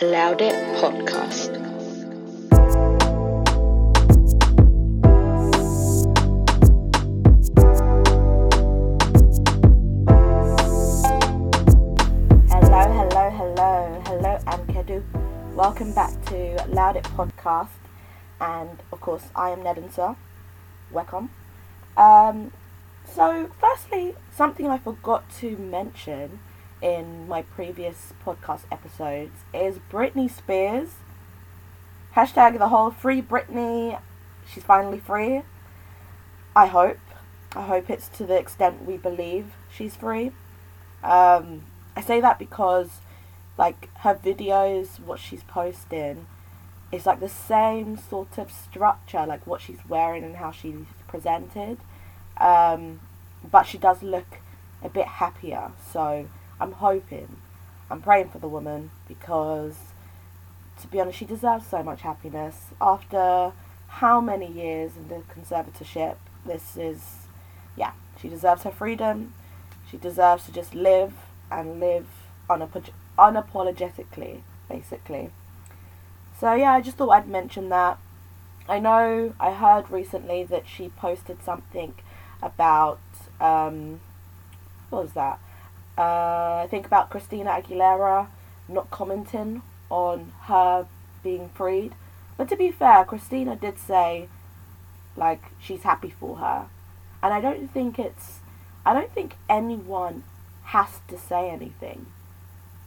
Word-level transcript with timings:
Loud 0.00 0.40
It 0.40 0.54
Podcast. 0.76 1.56
Hello, 12.48 12.82
hello, 12.92 13.30
hello, 13.30 14.02
hello, 14.06 14.38
and 14.46 14.68
Kedu. 14.68 15.02
Welcome 15.56 15.92
back 15.94 16.12
to 16.26 16.64
Loud 16.68 16.94
It 16.94 17.02
Podcast, 17.02 17.66
and 18.40 18.80
of 18.92 19.00
course, 19.00 19.24
I 19.34 19.50
am 19.50 19.64
Nedinsa. 19.64 20.14
Welcome. 20.92 21.30
Um, 21.96 22.52
so, 23.04 23.50
firstly, 23.60 24.14
something 24.30 24.68
I 24.68 24.78
forgot 24.78 25.28
to 25.40 25.56
mention 25.56 26.38
in 26.80 27.26
my 27.28 27.42
previous 27.42 28.12
podcast 28.24 28.62
episodes 28.70 29.32
is 29.52 29.78
Britney 29.90 30.30
Spears. 30.30 30.88
Hashtag 32.14 32.58
the 32.58 32.68
whole 32.68 32.90
free 32.90 33.20
Britney. 33.20 34.00
She's 34.52 34.62
finally 34.62 34.98
free. 34.98 35.42
I 36.54 36.66
hope. 36.66 36.98
I 37.54 37.62
hope 37.62 37.90
it's 37.90 38.08
to 38.10 38.26
the 38.26 38.38
extent 38.38 38.86
we 38.86 38.96
believe 38.96 39.52
she's 39.70 39.96
free. 39.96 40.32
Um, 41.02 41.62
I 41.96 42.00
say 42.00 42.20
that 42.20 42.38
because, 42.38 42.88
like, 43.56 43.88
her 43.98 44.14
videos, 44.14 45.00
what 45.00 45.18
she's 45.18 45.42
posting, 45.42 46.26
is 46.90 47.06
like 47.06 47.20
the 47.20 47.28
same 47.28 47.96
sort 47.96 48.38
of 48.38 48.50
structure, 48.50 49.24
like 49.26 49.46
what 49.46 49.60
she's 49.60 49.78
wearing 49.88 50.24
and 50.24 50.36
how 50.36 50.50
she's 50.50 50.86
presented. 51.06 51.78
Um, 52.38 53.00
but 53.50 53.64
she 53.64 53.78
does 53.78 54.02
look 54.02 54.38
a 54.82 54.88
bit 54.88 55.06
happier. 55.06 55.72
So 55.92 56.28
I'm 56.60 56.72
hoping, 56.72 57.36
I'm 57.90 58.02
praying 58.02 58.30
for 58.30 58.38
the 58.38 58.48
woman 58.48 58.90
because, 59.06 59.76
to 60.80 60.86
be 60.88 61.00
honest, 61.00 61.18
she 61.18 61.24
deserves 61.24 61.66
so 61.66 61.82
much 61.82 62.02
happiness. 62.02 62.66
After 62.80 63.52
how 63.88 64.20
many 64.20 64.46
years 64.46 64.92
in 64.96 65.08
the 65.08 65.22
conservatorship, 65.34 66.16
this 66.44 66.76
is, 66.76 67.26
yeah, 67.76 67.92
she 68.20 68.28
deserves 68.28 68.62
her 68.64 68.70
freedom. 68.70 69.34
She 69.90 69.96
deserves 69.96 70.44
to 70.46 70.52
just 70.52 70.74
live 70.74 71.14
and 71.50 71.80
live 71.80 72.06
unap- 72.50 72.90
unapologetically, 73.18 74.40
basically. 74.68 75.30
So 76.38 76.54
yeah, 76.54 76.72
I 76.72 76.80
just 76.80 76.96
thought 76.96 77.10
I'd 77.10 77.28
mention 77.28 77.68
that. 77.70 77.98
I 78.68 78.78
know 78.78 79.34
I 79.40 79.52
heard 79.52 79.90
recently 79.90 80.44
that 80.44 80.68
she 80.68 80.90
posted 80.90 81.42
something 81.42 81.94
about 82.42 83.00
um, 83.40 84.00
what 84.90 85.04
was 85.04 85.12
that? 85.14 85.40
Uh, 85.98 86.62
I 86.64 86.68
think 86.70 86.86
about 86.86 87.10
Christina 87.10 87.50
Aguilera 87.50 88.28
not 88.68 88.90
commenting 88.90 89.62
on 89.90 90.32
her 90.42 90.86
being 91.24 91.48
freed. 91.48 91.94
But 92.36 92.48
to 92.50 92.56
be 92.56 92.70
fair, 92.70 93.04
Christina 93.04 93.56
did 93.56 93.78
say 93.78 94.28
like 95.16 95.42
she's 95.60 95.82
happy 95.82 96.10
for 96.10 96.36
her, 96.36 96.66
and 97.22 97.34
I 97.34 97.40
don't 97.40 97.68
think 97.68 97.98
it's 97.98 98.38
I 98.86 98.94
don't 98.94 99.12
think 99.12 99.34
anyone 99.48 100.22
has 100.64 101.00
to 101.08 101.18
say 101.18 101.50
anything. 101.50 102.06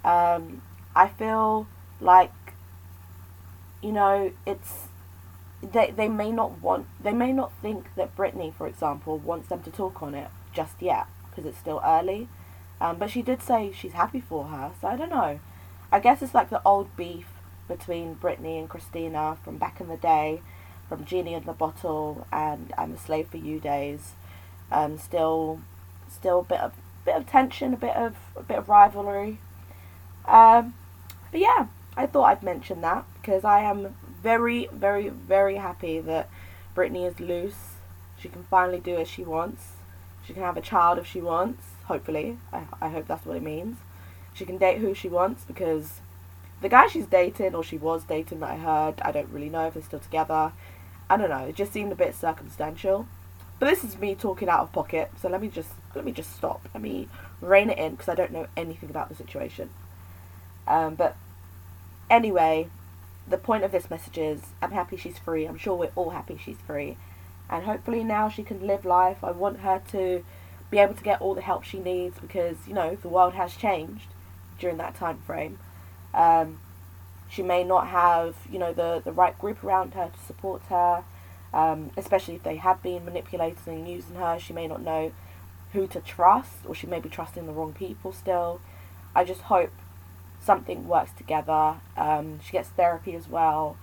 Um, 0.06 0.62
I 0.96 1.10
feel 1.10 1.68
like 2.00 2.32
you 3.84 3.92
know 3.92 4.32
it's 4.46 4.88
they 5.62 5.92
they 5.92 6.08
may 6.08 6.32
not 6.32 6.62
want 6.62 6.88
they 7.04 7.14
may 7.14 7.34
not 7.34 7.52
think 7.62 7.94
that 7.96 8.16
Britney, 8.16 8.54
for 8.54 8.68
example, 8.68 9.18
wants 9.18 9.50
them 9.50 9.62
to 9.64 9.72
talk 9.72 10.02
on 10.02 10.16
it 10.16 10.30
just 10.54 10.82
yet 10.82 11.08
because 11.30 11.46
it's 11.46 11.58
still 11.58 11.82
early. 11.86 12.30
Um, 12.82 12.98
but 12.98 13.12
she 13.12 13.22
did 13.22 13.44
say 13.44 13.72
she's 13.72 13.94
happy 13.94 14.20
for 14.20 14.46
her, 14.46 14.72
so 14.82 14.88
I 14.88 14.98
don't 14.98 15.12
know. 15.12 15.40
I 15.92 16.00
guess 16.00 16.24
it's 16.24 16.34
like 16.34 16.50
the 16.50 16.64
old 16.66 16.98
beef 16.98 17.28
between 17.68 18.16
Britney 18.16 18.58
and 18.60 18.68
Christina 18.68 19.38
from 19.44 19.58
back 19.58 19.80
in 19.80 19.88
the 19.88 19.98
day, 19.98 20.42
from 20.90 21.06
Genie 21.06 21.36
in 21.36 21.44
the 21.44 21.54
Bottle 21.54 22.26
and 22.34 22.74
I'm 22.78 22.94
a 22.94 22.98
Slave 22.98 23.28
for 23.28 23.38
You 23.38 23.60
days. 23.60 24.14
Um, 24.72 24.98
still, 24.98 25.62
still 26.10 26.40
a 26.40 26.44
bit 26.44 26.60
of 26.60 26.74
bit 27.06 27.16
of 27.16 27.28
tension, 27.28 27.74
a 27.74 27.78
bit 27.78 27.96
of 27.96 28.16
a 28.36 28.42
bit 28.42 28.58
of 28.58 28.68
rivalry. 28.68 29.38
Um, 30.26 30.74
but 31.32 31.40
yeah, 31.40 31.68
I 31.96 32.08
thought 32.08 32.24
I'd 32.24 32.44
mention 32.44 32.82
that 32.82 33.06
because 33.22 33.44
I 33.44 33.60
am 33.62 33.96
very, 34.24 34.68
very, 34.74 35.10
very 35.10 35.58
happy 35.58 36.00
that 36.00 36.30
Britney 36.76 37.08
is 37.08 37.20
loose. 37.20 37.76
She 38.20 38.28
can 38.28 38.44
finally 38.50 38.80
do 38.80 38.96
as 38.98 39.08
she 39.08 39.24
wants. 39.24 39.74
She 40.26 40.34
can 40.34 40.42
have 40.42 40.58
a 40.58 40.62
child 40.62 40.98
if 40.98 41.06
she 41.06 41.22
wants. 41.22 41.64
Hopefully, 41.92 42.38
I, 42.54 42.64
I 42.80 42.88
hope 42.88 43.06
that's 43.06 43.26
what 43.26 43.36
it 43.36 43.44
means. 43.44 43.76
She 44.34 44.46
can 44.46 44.58
date 44.58 44.78
who 44.78 44.94
she 44.94 45.10
wants 45.10 45.44
because 45.44 46.00
the 46.62 46.70
guy 46.70 46.88
she's 46.88 47.06
dating 47.06 47.54
or 47.54 47.66
she 47.66 47.78
was 47.78 48.06
dating 48.06 48.40
that 48.40 48.52
I 48.52 48.56
heard, 48.56 49.02
I 49.02 49.12
don't 49.12 49.28
really 49.28 49.50
know 49.50 49.68
if 49.68 49.74
they're 49.74 49.84
still 49.84 50.00
together. 50.00 50.54
I 51.10 51.18
don't 51.18 51.30
know. 51.30 51.46
It 51.50 51.56
just 51.56 51.74
seemed 51.74 51.92
a 51.92 51.96
bit 51.96 52.16
circumstantial. 52.16 53.08
But 53.60 53.66
this 53.66 53.84
is 53.84 54.00
me 54.00 54.16
talking 54.16 54.48
out 54.48 54.62
of 54.62 54.72
pocket, 54.72 55.12
so 55.22 55.28
let 55.28 55.42
me 55.42 55.50
just 55.50 55.68
let 55.94 56.06
me 56.06 56.14
just 56.14 56.34
stop. 56.34 56.62
Let 56.74 56.82
me 56.82 57.10
rein 57.42 57.70
it 57.70 57.78
in 57.78 57.92
because 57.92 58.08
I 58.08 58.16
don't 58.16 58.32
know 58.32 58.48
anything 58.56 58.90
about 58.90 59.10
the 59.10 59.16
situation. 59.16 59.70
Um, 60.66 60.96
but 60.96 61.18
anyway, 62.10 62.70
the 63.28 63.38
point 63.38 63.66
of 63.66 63.74
this 63.74 63.90
message 63.90 64.18
is 64.18 64.42
I'm 64.62 64.72
happy 64.72 64.96
she's 64.96 65.20
free. 65.20 65.46
I'm 65.46 65.58
sure 65.58 65.76
we're 65.76 65.92
all 65.98 66.12
happy 66.12 66.40
she's 66.42 66.62
free. 66.66 66.96
And 67.50 67.66
hopefully 67.66 68.06
now 68.06 68.30
she 68.30 68.44
can 68.44 68.66
live 68.66 68.86
life. 68.86 69.26
I 69.26 69.32
want 69.32 69.60
her 69.60 69.82
to 69.92 70.24
be 70.72 70.80
able 70.80 70.94
to 70.94 71.04
get 71.04 71.22
all 71.22 71.36
the 71.36 71.42
help 71.42 71.64
she 71.64 71.78
needs 71.78 72.18
because, 72.20 72.56
you 72.66 72.74
know, 72.74 72.96
the 72.96 73.10
world 73.10 73.34
has 73.34 73.56
changed 73.56 74.08
during 74.58 74.78
that 74.78 74.96
time 74.96 75.20
frame. 75.28 75.60
Um, 76.14 76.62
she 77.30 77.44
may 77.44 77.64
not 77.64 77.88
have, 77.88 78.36
you 78.50 78.58
know, 78.58 78.74
the, 78.74 79.02
the 79.04 79.12
right 79.12 79.38
group 79.38 79.64
around 79.64 79.94
her 79.94 80.10
to 80.14 80.20
support 80.26 80.62
her, 80.70 81.04
um, 81.54 81.92
especially 81.98 82.36
if 82.36 82.44
they 82.44 82.56
have 82.56 82.82
been 82.82 83.04
manipulating 83.06 83.74
and 83.74 83.88
using 83.88 84.16
her. 84.16 84.40
She 84.40 84.54
may 84.54 84.68
not 84.68 84.82
know 84.82 85.12
who 85.74 85.88
to 85.88 86.00
trust, 86.00 86.66
or 86.66 86.74
she 86.74 86.88
may 86.88 87.00
be 87.00 87.10
trusting 87.10 87.46
the 87.46 87.54
wrong 87.54 87.74
people 87.74 88.14
still. 88.14 88.62
I 89.14 89.26
just 89.26 89.42
hope 89.42 89.72
something 90.42 90.88
works 90.88 91.12
together. 91.12 91.76
Um, 91.98 92.40
she 92.44 92.54
gets 92.54 92.70
therapy 92.70 93.14
as 93.16 93.28
well, 93.28 93.78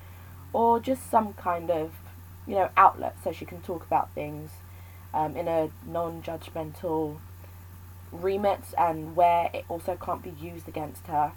or 0.53 0.81
just 0.81 1.10
some 1.10 1.34
kind 1.34 1.71
of, 1.71 1.93
you 2.47 2.54
know, 2.54 2.71
outlet 2.77 3.16
so 3.22 3.31
she 3.32 3.44
can 3.44 3.60
talk 3.60 3.84
about 3.84 4.10
things 4.15 4.50
um, 5.15 5.37
in 5.37 5.49
a 5.49 5.71
non-judgmental 5.87 7.17
remit 8.13 8.61
and 8.77 9.15
where 9.17 9.51
it 9.53 9.65
also 9.69 9.97
can't 9.97 10.23
be 10.23 10.31
used 10.31 10.69
against 10.69 11.07
her. 11.07 11.33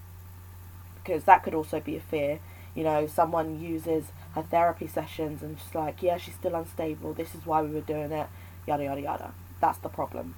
Because 0.95 1.23
that 1.23 1.43
could 1.43 1.53
also 1.53 1.79
be 1.79 1.95
a 1.95 1.99
fear. 2.01 2.39
You 2.75 2.83
know 2.85 3.05
someone 3.07 3.59
uses 3.59 4.05
her 4.33 4.43
therapy 4.43 4.87
sessions 4.87 5.43
and 5.43 5.57
just 5.57 5.75
like 5.75 6.01
yeah 6.01 6.17
she's 6.17 6.35
still 6.35 6.55
unstable. 6.55 7.13
This 7.13 7.35
is 7.35 7.45
why 7.45 7.61
we 7.61 7.69
were 7.69 7.81
doing 7.81 8.11
it. 8.11 8.27
Yada 8.65 8.83
yada 8.83 9.01
yada. 9.01 9.33
That's 9.59 9.79
the 9.79 9.89
problem. 9.89 10.35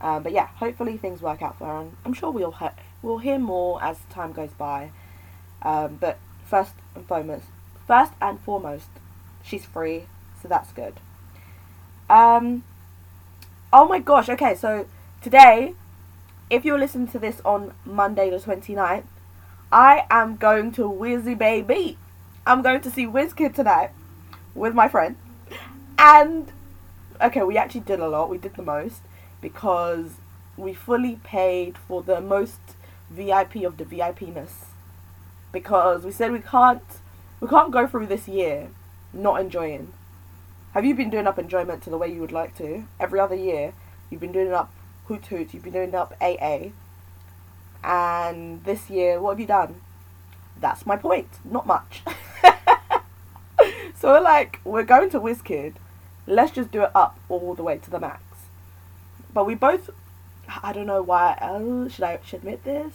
Um, 0.00 0.22
but 0.22 0.32
yeah 0.32 0.48
hopefully 0.56 0.96
things 0.96 1.20
work 1.22 1.42
out 1.42 1.58
for 1.58 1.66
her. 1.66 1.80
And 1.82 1.96
i'm 2.04 2.14
sure 2.14 2.30
we'll, 2.30 2.52
he- 2.52 2.68
we'll 3.02 3.18
hear 3.18 3.38
more 3.38 3.82
as 3.82 3.98
time 4.10 4.32
goes 4.32 4.50
by. 4.50 4.90
Um, 5.62 5.98
but 6.00 6.18
first 6.44 6.72
and 6.96 7.06
foremost 7.06 7.44
first 7.86 8.12
and 8.20 8.40
foremost 8.40 8.88
she's 9.44 9.64
free. 9.64 10.06
So 10.42 10.48
that's 10.48 10.72
good 10.72 10.94
um, 12.10 12.64
oh 13.72 13.86
my 13.86 14.00
gosh, 14.00 14.28
okay, 14.28 14.54
so 14.54 14.86
today, 15.22 15.74
if 16.50 16.64
you're 16.64 16.78
listening 16.78 17.06
to 17.08 17.18
this 17.18 17.40
on 17.44 17.72
Monday 17.84 18.28
the 18.28 18.36
29th, 18.36 19.04
I 19.72 20.06
am 20.10 20.36
going 20.36 20.72
to 20.72 20.82
Wizzy 20.82 21.38
Baby. 21.38 21.96
I'm 22.44 22.62
going 22.62 22.80
to 22.80 22.90
see 22.90 23.06
WizKid 23.06 23.54
tonight 23.54 23.92
with 24.56 24.74
my 24.74 24.88
friend. 24.88 25.16
And, 25.96 26.50
okay, 27.22 27.42
we 27.42 27.56
actually 27.56 27.82
did 27.82 28.00
a 28.00 28.08
lot. 28.08 28.28
We 28.28 28.38
did 28.38 28.54
the 28.54 28.62
most 28.62 29.02
because 29.40 30.14
we 30.56 30.74
fully 30.74 31.20
paid 31.22 31.78
for 31.78 32.02
the 32.02 32.20
most 32.20 32.58
VIP 33.08 33.56
of 33.56 33.76
the 33.76 33.84
VIPness. 33.84 34.64
Because 35.52 36.04
we 36.04 36.10
said 36.10 36.32
we 36.32 36.40
can't, 36.40 36.82
we 37.40 37.46
can't 37.46 37.70
go 37.70 37.86
through 37.86 38.06
this 38.06 38.26
year 38.26 38.68
not 39.12 39.40
enjoying. 39.40 39.92
Have 40.72 40.84
you 40.84 40.94
been 40.94 41.10
doing 41.10 41.26
up 41.26 41.36
enjoyment 41.36 41.82
to 41.82 41.90
the 41.90 41.98
way 41.98 42.12
you 42.12 42.20
would 42.20 42.30
like 42.30 42.56
to? 42.58 42.84
Every 43.00 43.18
other 43.18 43.34
year, 43.34 43.72
you've 44.08 44.20
been 44.20 44.30
doing 44.30 44.52
up 44.52 44.72
hoot 45.06 45.26
hoot, 45.26 45.52
you've 45.52 45.64
been 45.64 45.72
doing 45.72 45.92
up 45.96 46.14
AA. 46.20 46.68
And 47.82 48.62
this 48.62 48.88
year, 48.88 49.20
what 49.20 49.32
have 49.32 49.40
you 49.40 49.46
done? 49.46 49.80
That's 50.60 50.86
my 50.86 50.94
point. 50.94 51.26
Not 51.44 51.66
much. 51.66 52.02
so 53.96 54.12
we're 54.12 54.20
like, 54.20 54.60
we're 54.62 54.84
going 54.84 55.10
to 55.10 55.18
WizKid. 55.18 55.74
Let's 56.28 56.52
just 56.52 56.70
do 56.70 56.84
it 56.84 56.92
up 56.94 57.18
all 57.28 57.56
the 57.56 57.64
way 57.64 57.78
to 57.78 57.90
the 57.90 57.98
max. 57.98 58.22
But 59.34 59.46
we 59.46 59.56
both, 59.56 59.90
I 60.62 60.72
don't 60.72 60.86
know 60.86 61.02
why, 61.02 61.36
oh, 61.42 61.88
should 61.88 62.04
I 62.04 62.20
should 62.24 62.40
admit 62.40 62.62
this? 62.62 62.94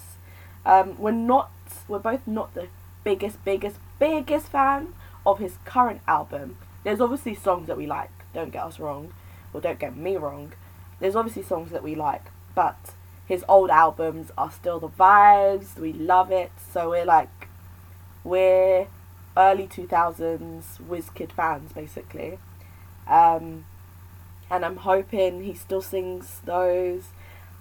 Um, 0.65 0.97
we're 0.97 1.11
not, 1.11 1.51
we're 1.89 1.99
both 1.99 2.25
not 2.25 2.53
the 2.53 2.69
biggest, 3.03 3.43
biggest, 3.43 3.79
biggest 3.99 4.47
fan 4.47 4.93
of 5.25 5.39
his 5.39 5.57
current 5.65 5.99
album 6.07 6.55
there's 6.85 7.01
obviously 7.01 7.35
songs 7.35 7.67
that 7.67 7.77
we 7.77 7.87
like, 7.87 8.11
don't 8.33 8.51
get 8.51 8.63
us 8.63 8.79
wrong, 8.79 9.11
or 9.51 9.59
don't 9.59 9.79
get 9.79 9.97
me 9.97 10.15
wrong. 10.15 10.53
There's 10.99 11.15
obviously 11.15 11.43
songs 11.43 11.71
that 11.71 11.83
we 11.83 11.95
like, 11.95 12.23
but 12.53 12.93
his 13.25 13.43
old 13.49 13.71
albums 13.71 14.31
are 14.37 14.51
still 14.51 14.79
the 14.79 14.87
vibes, 14.87 15.77
we 15.77 15.91
love 15.91 16.31
it, 16.31 16.51
so 16.71 16.91
we're 16.91 17.03
like, 17.03 17.49
we're 18.23 18.87
early 19.35 19.67
2000s 19.67 20.79
Wizkid 20.87 21.31
fans, 21.31 21.73
basically. 21.73 22.37
Um, 23.07 23.65
and 24.49 24.63
I'm 24.63 24.77
hoping 24.77 25.43
he 25.43 25.55
still 25.55 25.81
sings 25.81 26.39
those. 26.45 27.05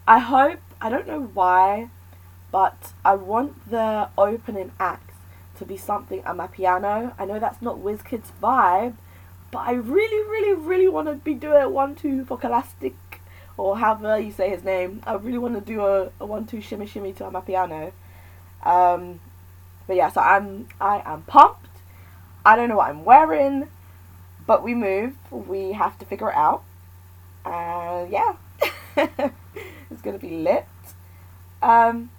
I 0.06 0.18
hope, 0.18 0.60
I 0.82 0.90
don't 0.90 1.06
know 1.06 1.30
why, 1.32 1.88
but 2.52 2.92
I 3.04 3.14
want 3.14 3.70
the 3.70 4.10
opening 4.18 4.72
act 4.78 5.12
to 5.56 5.64
be 5.64 5.78
something 5.78 6.22
Amapiano. 6.22 7.14
I 7.18 7.24
know 7.24 7.38
that's 7.38 7.62
not 7.62 7.78
Wizkid's 7.78 8.32
vibe, 8.42 8.96
but 9.54 9.68
I 9.68 9.74
really, 9.74 10.28
really, 10.28 10.52
really 10.54 10.88
want 10.88 11.06
to 11.06 11.14
be 11.14 11.32
doing 11.32 11.72
one 11.72 11.94
two 11.94 12.24
for 12.24 12.36
Focalistic 12.36 12.96
or 13.56 13.78
however 13.78 14.18
you 14.18 14.32
say 14.32 14.50
his 14.50 14.64
name. 14.64 15.00
I 15.06 15.14
really 15.14 15.38
want 15.38 15.54
to 15.54 15.60
do 15.60 15.80
a, 15.80 16.10
a 16.18 16.26
one 16.26 16.44
two 16.44 16.60
shimmy 16.60 16.86
shimmy 16.86 17.12
to 17.12 17.22
Amapiano. 17.22 17.92
Um, 18.64 19.20
but 19.86 19.94
yeah, 19.94 20.10
so 20.10 20.20
I'm 20.20 20.66
I 20.80 21.02
am 21.06 21.22
pumped. 21.22 21.68
I 22.44 22.56
don't 22.56 22.68
know 22.68 22.78
what 22.78 22.88
I'm 22.88 23.04
wearing, 23.04 23.68
but 24.44 24.64
we 24.64 24.74
move. 24.74 25.14
We 25.30 25.70
have 25.74 26.00
to 26.00 26.04
figure 26.04 26.30
it 26.30 26.34
out. 26.34 26.64
And 27.44 28.12
uh, 28.12 28.34
yeah, 28.96 29.30
it's 29.88 30.02
gonna 30.02 30.18
be 30.18 30.30
lit. 30.30 30.66
Um, 31.62 32.10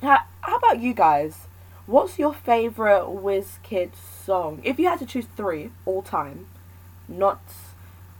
how, 0.00 0.20
how 0.42 0.58
about 0.58 0.78
you 0.78 0.94
guys? 0.94 1.48
What's 1.86 2.20
your 2.20 2.32
favorite 2.32 3.06
Wizkid 3.06 3.96
song? 3.96 4.60
If 4.62 4.78
you 4.78 4.86
had 4.86 5.00
to 5.00 5.06
choose 5.06 5.26
three 5.36 5.72
all 5.84 6.02
time, 6.02 6.46
not 7.12 7.40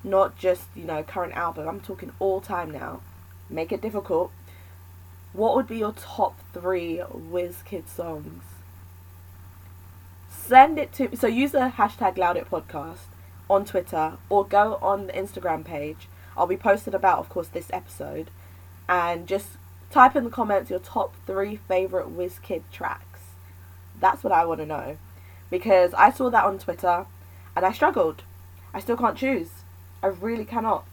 not 0.04 0.36
just 0.38 0.64
you 0.74 0.84
know 0.84 1.02
current 1.02 1.34
album. 1.34 1.68
I'm 1.68 1.80
talking 1.80 2.12
all 2.18 2.40
time 2.40 2.70
now. 2.70 3.00
Make 3.48 3.72
it 3.72 3.80
difficult. 3.80 4.30
What 5.32 5.56
would 5.56 5.66
be 5.66 5.78
your 5.78 5.92
top 5.92 6.38
three 6.52 6.98
Wizkid 6.98 7.88
songs? 7.88 8.42
Send 10.30 10.78
it 10.78 10.92
to 10.94 11.16
so 11.16 11.26
use 11.26 11.52
the 11.52 11.72
hashtag 11.76 12.16
Loudit 12.16 12.46
Podcast 12.46 13.06
on 13.48 13.64
Twitter 13.64 14.14
or 14.28 14.46
go 14.46 14.78
on 14.82 15.06
the 15.06 15.12
Instagram 15.12 15.64
page. 15.64 16.08
I'll 16.36 16.46
be 16.46 16.56
posted 16.56 16.94
about, 16.94 17.18
of 17.18 17.28
course, 17.28 17.48
this 17.48 17.70
episode, 17.72 18.30
and 18.88 19.26
just 19.26 19.48
type 19.90 20.16
in 20.16 20.24
the 20.24 20.30
comments 20.30 20.70
your 20.70 20.78
top 20.78 21.14
three 21.26 21.56
favorite 21.56 22.16
Wizkid 22.16 22.62
tracks. 22.72 23.20
That's 24.00 24.24
what 24.24 24.32
I 24.32 24.44
want 24.44 24.60
to 24.60 24.66
know 24.66 24.96
because 25.50 25.92
I 25.94 26.10
saw 26.10 26.30
that 26.30 26.44
on 26.44 26.58
Twitter 26.58 27.06
and 27.54 27.64
I 27.64 27.72
struggled. 27.72 28.22
I 28.74 28.80
still 28.80 28.96
can't 28.96 29.16
choose. 29.16 29.50
I 30.02 30.08
really 30.08 30.44
cannot. 30.44 30.84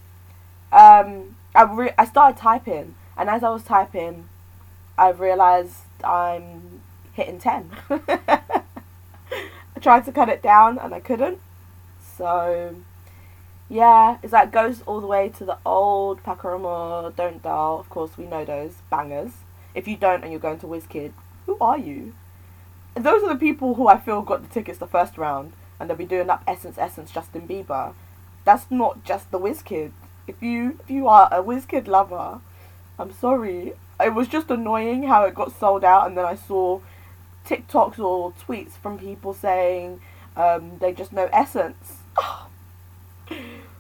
Um, 0.71 1.35
I 1.55 1.63
re- 1.63 1.93
I 1.97 2.05
started 2.05 2.39
typing, 2.39 2.95
and 3.17 3.29
as 3.29 3.43
I 3.43 3.49
was 3.49 3.63
typing, 3.63 4.29
I 4.97 5.09
realized 5.09 5.77
I'm 6.03 6.81
hitting 7.13 7.39
ten. 7.39 7.71
I 7.89 9.79
tried 9.79 10.05
to 10.05 10.11
cut 10.11 10.29
it 10.29 10.43
down, 10.43 10.77
and 10.77 10.93
I 10.93 10.99
couldn't. 10.99 11.39
So, 12.17 12.75
yeah, 13.69 14.17
it's 14.21 14.33
like 14.33 14.51
goes 14.51 14.81
all 14.85 14.99
the 14.99 15.07
way 15.07 15.29
to 15.29 15.45
the 15.45 15.57
old 15.65 16.21
Pakurumo, 16.23 17.15
Don't 17.15 17.41
Dull. 17.41 17.79
Of 17.79 17.89
course, 17.89 18.17
we 18.17 18.25
know 18.25 18.45
those 18.45 18.73
bangers. 18.91 19.31
If 19.73 19.87
you 19.87 19.95
don't, 19.95 20.23
and 20.23 20.31
you're 20.31 20.41
going 20.41 20.59
to 20.59 20.67
Wizkid, 20.67 21.13
who 21.45 21.57
are 21.61 21.77
you? 21.77 22.13
those 22.95 23.23
are 23.23 23.29
the 23.29 23.39
people 23.39 23.75
who 23.75 23.87
I 23.87 23.99
feel 23.99 24.21
got 24.21 24.41
the 24.41 24.49
tickets 24.49 24.79
the 24.79 24.87
first 24.87 25.17
round, 25.17 25.53
and 25.79 25.89
they'll 25.89 25.97
be 25.97 26.05
doing 26.05 26.29
up 26.29 26.43
Essence, 26.47 26.77
Essence, 26.77 27.11
Justin 27.11 27.47
Bieber 27.47 27.93
that's 28.49 28.71
not 28.71 29.03
just 29.03 29.29
the 29.31 29.39
Wizkid. 29.39 29.91
If 30.27 30.41
you 30.41 30.79
if 30.83 30.89
you 30.89 31.07
are 31.07 31.27
a 31.31 31.43
Wizkid 31.43 31.87
lover, 31.87 32.41
I'm 32.97 33.13
sorry. 33.13 33.73
It 33.99 34.13
was 34.15 34.27
just 34.27 34.49
annoying 34.49 35.03
how 35.03 35.25
it 35.25 35.35
got 35.35 35.51
sold 35.59 35.83
out, 35.83 36.07
and 36.07 36.17
then 36.17 36.25
I 36.25 36.35
saw 36.35 36.79
TikToks 37.45 37.99
or 37.99 38.31
tweets 38.31 38.71
from 38.71 38.97
people 38.97 39.33
saying 39.33 40.01
um, 40.35 40.79
they 40.79 40.93
just 40.93 41.11
know 41.11 41.29
Essence. 41.33 41.97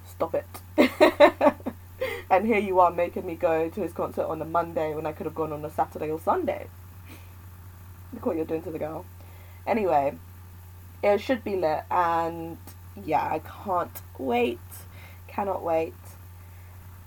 Stop 0.05 0.35
it. 0.35 0.61
and 2.29 2.45
here 2.45 2.59
you 2.59 2.79
are 2.79 2.91
making 2.91 3.25
me 3.25 3.35
go 3.35 3.69
to 3.69 3.81
his 3.81 3.93
concert 3.93 4.25
on 4.25 4.41
a 4.41 4.45
Monday 4.45 4.93
when 4.93 5.05
I 5.05 5.13
could 5.13 5.25
have 5.25 5.35
gone 5.35 5.53
on 5.53 5.63
a 5.63 5.71
Saturday 5.71 6.11
or 6.11 6.19
Sunday. 6.19 6.67
Look 8.13 8.25
what 8.25 8.35
you're 8.35 8.45
doing 8.45 8.63
to 8.63 8.71
the 8.71 8.79
girl. 8.79 9.05
Anyway, 9.65 10.15
it 11.01 11.19
should 11.19 11.43
be 11.43 11.55
lit, 11.55 11.83
and 11.89 12.57
yeah, 13.03 13.23
I 13.23 13.39
can't 13.39 14.01
wait. 14.17 14.59
Cannot 15.27 15.63
wait. 15.63 15.93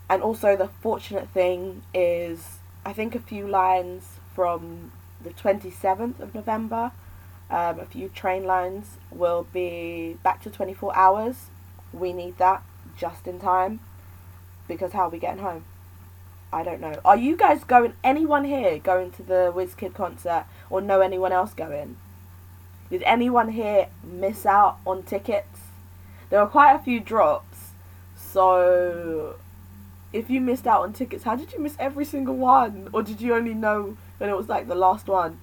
And 0.08 0.22
also, 0.22 0.56
the 0.56 0.68
fortunate 0.68 1.28
thing 1.30 1.82
is, 1.94 2.58
I 2.84 2.92
think 2.92 3.14
a 3.14 3.20
few 3.20 3.46
lines 3.46 4.04
from 4.34 4.92
the 5.22 5.30
27th 5.30 6.20
of 6.20 6.34
November, 6.34 6.92
um, 7.50 7.80
a 7.80 7.84
few 7.84 8.08
train 8.08 8.44
lines 8.44 8.96
will 9.10 9.46
be 9.52 10.16
back 10.22 10.42
to 10.42 10.50
24 10.50 10.96
hours. 10.96 11.46
We 11.92 12.12
need 12.12 12.38
that 12.38 12.62
just 12.96 13.26
in 13.26 13.38
time 13.40 13.80
because 14.68 14.92
how 14.92 15.04
are 15.04 15.10
we 15.10 15.18
getting 15.18 15.42
home? 15.42 15.64
I 16.52 16.62
don't 16.62 16.80
know. 16.80 17.00
Are 17.04 17.16
you 17.16 17.36
guys 17.36 17.64
going, 17.64 17.94
anyone 18.04 18.44
here 18.44 18.78
going 18.78 19.10
to 19.12 19.22
the 19.22 19.52
Wizkid 19.54 19.94
concert 19.94 20.44
or 20.68 20.80
know 20.80 21.00
anyone 21.00 21.32
else 21.32 21.54
going? 21.54 21.96
Did 22.92 23.02
anyone 23.04 23.48
here 23.48 23.88
miss 24.04 24.46
out 24.46 24.76
on 24.86 25.02
tickets? 25.02 25.62
there 26.32 26.40
were 26.40 26.50
quite 26.50 26.74
a 26.74 26.78
few 26.78 26.98
drops. 26.98 27.72
So 28.16 29.36
if 30.14 30.30
you 30.30 30.40
missed 30.40 30.66
out 30.66 30.80
on 30.80 30.94
tickets, 30.94 31.24
how 31.24 31.36
did 31.36 31.52
you 31.52 31.58
miss 31.58 31.76
every 31.78 32.06
single 32.06 32.36
one? 32.36 32.88
Or 32.94 33.02
did 33.02 33.20
you 33.20 33.34
only 33.34 33.52
know 33.52 33.98
when 34.16 34.30
it 34.30 34.36
was 34.36 34.48
like 34.48 34.66
the 34.66 34.74
last 34.74 35.08
one? 35.08 35.38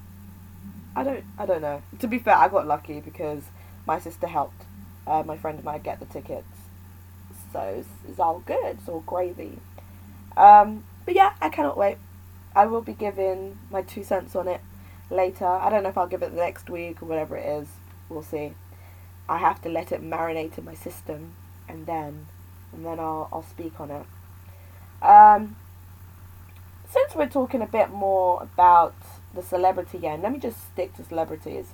I 0.96 1.04
don't 1.04 1.24
I 1.38 1.46
don't 1.46 1.62
know. 1.62 1.84
To 2.00 2.08
be 2.08 2.18
fair, 2.18 2.36
I 2.36 2.48
got 2.48 2.66
lucky 2.66 3.02
because 3.02 3.44
my 3.86 4.00
sister 4.00 4.26
helped 4.26 4.64
uh, 5.06 5.22
my 5.24 5.38
friend 5.38 5.60
and 5.60 5.70
I 5.70 5.78
get 5.78 6.00
the 6.00 6.08
tickets. 6.08 6.48
So 7.54 7.60
it's, 7.60 7.88
it's 8.08 8.20
all 8.20 8.40
good. 8.40 8.78
It's 8.80 8.90
all 8.90 9.02
gravy. 9.02 9.60
Um, 10.36 10.86
but 11.06 11.14
yeah, 11.14 11.34
I 11.40 11.50
cannot 11.50 11.78
wait. 11.78 11.98
I 12.56 12.66
will 12.66 12.82
be 12.82 12.94
giving 12.94 13.60
my 13.70 13.84
two 13.84 14.04
cents 14.04 14.36
on 14.36 14.48
it 14.48 14.62
later. 15.10 15.46
I 15.46 15.70
don't 15.70 15.84
know 15.84 15.90
if 15.90 15.98
I'll 15.98 16.08
give 16.08 16.24
it 16.24 16.32
the 16.32 16.38
next 16.38 16.70
week 16.70 17.02
or 17.02 17.06
whatever 17.06 17.38
it 17.38 17.46
is. 17.46 17.68
We'll 18.10 18.24
see. 18.24 18.54
I 19.28 19.38
have 19.38 19.62
to 19.62 19.70
let 19.70 19.92
it 19.92 20.02
marinate 20.02 20.58
in 20.58 20.66
my 20.66 20.74
system, 20.74 21.34
and 21.68 21.86
then, 21.86 22.28
and 22.74 22.86
then 22.86 23.00
I'll 23.00 23.30
I'll 23.32 23.44
speak 23.44 23.80
on 23.80 23.92
it. 23.92 24.06
Um, 25.06 25.56
since 26.90 27.16
we're 27.16 27.28
talking 27.28 27.62
a 27.62 27.68
bit 27.68 27.92
more 27.92 28.42
about 28.42 28.96
the 29.34 29.44
celebrity 29.44 30.00
again, 30.00 30.22
let 30.22 30.32
me 30.32 30.40
just 30.40 30.58
stick 30.74 30.96
to 30.96 31.04
celebrities. 31.04 31.68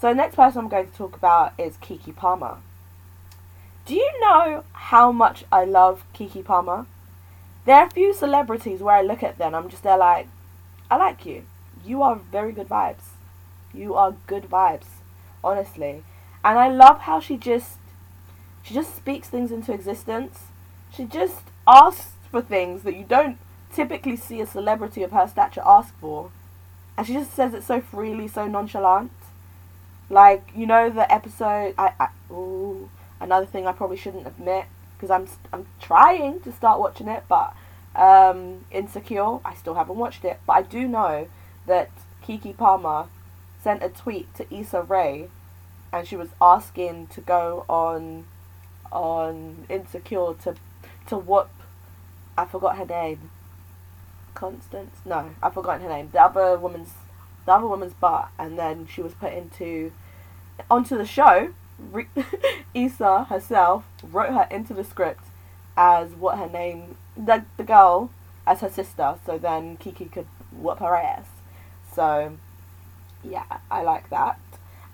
So 0.00 0.08
the 0.08 0.14
next 0.14 0.36
person 0.36 0.60
I'm 0.60 0.68
going 0.68 0.88
to 0.88 0.96
talk 0.96 1.16
about 1.16 1.54
is 1.58 1.76
Keke 1.78 2.14
Palmer. 2.14 2.58
Do 3.86 3.94
you 3.94 4.12
know 4.20 4.64
how 4.72 5.10
much 5.10 5.44
I 5.50 5.64
love 5.64 6.04
Keke 6.14 6.44
Palmer? 6.44 6.86
There 7.64 7.76
are 7.76 7.86
a 7.86 7.90
few 7.90 8.12
celebrities 8.12 8.80
where 8.80 8.96
I 8.96 9.02
look 9.02 9.22
at 9.22 9.38
them, 9.38 9.54
I'm 9.54 9.68
just 9.70 9.82
there 9.82 9.96
like, 9.96 10.28
I 10.90 10.96
like 10.96 11.24
you. 11.24 11.44
You 11.88 12.02
are 12.02 12.16
very 12.16 12.52
good 12.52 12.68
vibes. 12.68 13.14
You 13.72 13.94
are 13.94 14.14
good 14.26 14.44
vibes, 14.44 14.88
honestly. 15.42 16.04
And 16.44 16.58
I 16.58 16.68
love 16.68 17.00
how 17.00 17.18
she 17.18 17.38
just 17.38 17.78
she 18.62 18.74
just 18.74 18.94
speaks 18.94 19.28
things 19.28 19.50
into 19.50 19.72
existence. 19.72 20.48
She 20.94 21.04
just 21.06 21.44
asks 21.66 22.12
for 22.30 22.42
things 22.42 22.82
that 22.82 22.94
you 22.94 23.04
don't 23.04 23.38
typically 23.72 24.16
see 24.16 24.42
a 24.42 24.46
celebrity 24.46 25.02
of 25.02 25.12
her 25.12 25.26
stature 25.26 25.62
ask 25.64 25.98
for. 25.98 26.30
And 26.98 27.06
she 27.06 27.14
just 27.14 27.32
says 27.32 27.54
it 27.54 27.62
so 27.62 27.80
freely, 27.80 28.28
so 28.28 28.46
nonchalant. 28.46 29.12
Like, 30.10 30.50
you 30.54 30.66
know 30.66 30.90
the 30.90 31.10
episode 31.10 31.74
I, 31.78 31.94
I 31.98 32.08
ooh, 32.30 32.90
another 33.18 33.46
thing 33.46 33.66
I 33.66 33.72
probably 33.72 33.96
shouldn't 33.96 34.26
admit 34.26 34.66
because 34.94 35.10
I'm 35.10 35.26
I'm 35.54 35.66
trying 35.80 36.40
to 36.40 36.52
start 36.52 36.80
watching 36.80 37.08
it, 37.08 37.24
but 37.30 37.54
um, 37.96 38.66
Insecure, 38.70 39.38
I 39.42 39.54
still 39.54 39.74
haven't 39.74 39.96
watched 39.96 40.26
it, 40.26 40.38
but 40.46 40.52
I 40.52 40.62
do 40.62 40.86
know 40.86 41.28
that 41.68 41.90
Keke 42.26 42.56
Palmer 42.56 43.06
sent 43.62 43.82
a 43.82 43.88
tweet 43.88 44.34
to 44.34 44.54
Issa 44.54 44.82
Rae 44.82 45.28
and 45.92 46.06
she 46.06 46.16
was 46.16 46.28
asking 46.40 47.06
to 47.08 47.20
go 47.20 47.64
on 47.68 48.24
on 48.90 49.66
Insecure 49.68 50.34
to 50.42 50.54
to 51.06 51.16
whoop 51.16 51.50
I 52.38 52.44
forgot 52.44 52.76
her 52.78 52.86
name. 52.86 53.30
Constance? 54.34 54.94
No, 55.04 55.30
I've 55.42 55.54
forgotten 55.54 55.82
her 55.82 55.88
name. 55.88 56.10
The 56.12 56.22
other 56.22 56.56
woman's 56.56 56.92
the 57.46 57.52
other 57.52 57.66
woman's 57.66 57.94
butt 57.94 58.28
and 58.38 58.58
then 58.58 58.86
she 58.86 59.02
was 59.02 59.14
put 59.14 59.32
into 59.32 59.92
onto 60.70 60.96
the 60.96 61.04
show. 61.06 61.52
Re- 61.78 62.08
Issa 62.74 63.24
herself 63.24 63.84
wrote 64.02 64.30
her 64.32 64.46
into 64.50 64.72
the 64.74 64.84
script 64.84 65.24
as 65.76 66.10
what 66.10 66.38
her 66.38 66.48
name 66.48 66.96
the 67.16 67.44
the 67.56 67.64
girl 67.64 68.10
as 68.46 68.60
her 68.60 68.70
sister 68.70 69.16
so 69.26 69.36
then 69.38 69.76
Keke 69.76 70.10
could 70.10 70.26
whoop 70.52 70.78
her 70.78 70.94
ass. 70.94 71.26
So 71.98 72.34
yeah, 73.24 73.58
I 73.72 73.82
like 73.82 74.08
that. 74.10 74.38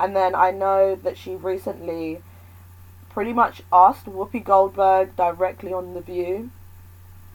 And 0.01 0.17
then 0.17 0.35
I 0.35 0.53
know 0.53 0.95
that 0.95 1.19
she 1.19 1.35
recently 1.35 2.23
pretty 3.11 3.35
much 3.35 3.61
asked 3.71 4.07
Whoopi 4.07 4.43
Goldberg 4.43 5.15
directly 5.15 5.71
on 5.71 5.93
The 5.93 6.01
View 6.01 6.51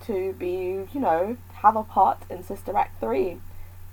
to 0.07 0.33
be, 0.33 0.87
you 0.91 0.99
know, 0.99 1.37
have 1.57 1.75
a 1.75 1.83
part 1.83 2.17
in 2.31 2.43
Sister 2.43 2.75
Act 2.75 2.99
3. 2.99 3.37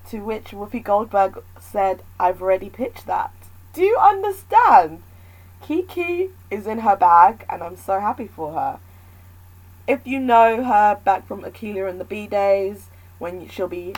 To 0.08 0.20
which 0.20 0.46
Whoopi 0.46 0.82
Goldberg 0.82 1.42
said, 1.60 2.02
I've 2.18 2.40
already 2.40 2.70
pitched 2.70 3.06
that. 3.06 3.34
Do 3.74 3.82
you 3.82 3.98
understand? 3.98 5.02
Keke 5.62 6.30
is 6.50 6.66
in 6.66 6.78
her 6.78 6.96
bag, 6.96 7.44
and 7.50 7.62
I'm 7.62 7.76
so 7.76 8.00
happy 8.00 8.28
for 8.28 8.54
her. 8.54 8.78
If 9.86 10.06
you 10.06 10.20
know 10.20 10.64
her 10.64 10.98
back 11.04 11.28
from 11.28 11.42
Akeelah 11.42 11.90
and 11.90 12.00
the 12.00 12.04
Bee 12.04 12.26
days, 12.26 12.86
when 13.18 13.46
she'll 13.50 13.68
be 13.68 13.94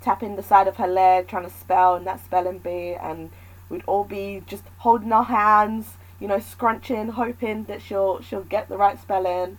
tapping 0.00 0.36
the 0.36 0.42
side 0.42 0.68
of 0.68 0.76
her 0.76 0.86
leg, 0.86 1.28
trying 1.28 1.44
to 1.44 1.50
spell 1.50 1.96
in 1.96 2.04
that 2.04 2.24
spelling 2.24 2.58
bee, 2.58 2.94
and 2.94 3.30
we'd 3.68 3.84
all 3.86 4.04
be 4.04 4.42
just 4.46 4.64
holding 4.78 5.12
our 5.12 5.24
hands, 5.24 5.94
you 6.20 6.28
know, 6.28 6.40
scrunching, 6.40 7.08
hoping 7.10 7.64
that 7.64 7.82
she'll 7.82 8.20
she'll 8.22 8.42
get 8.42 8.68
the 8.68 8.76
right 8.76 9.00
spelling. 9.00 9.58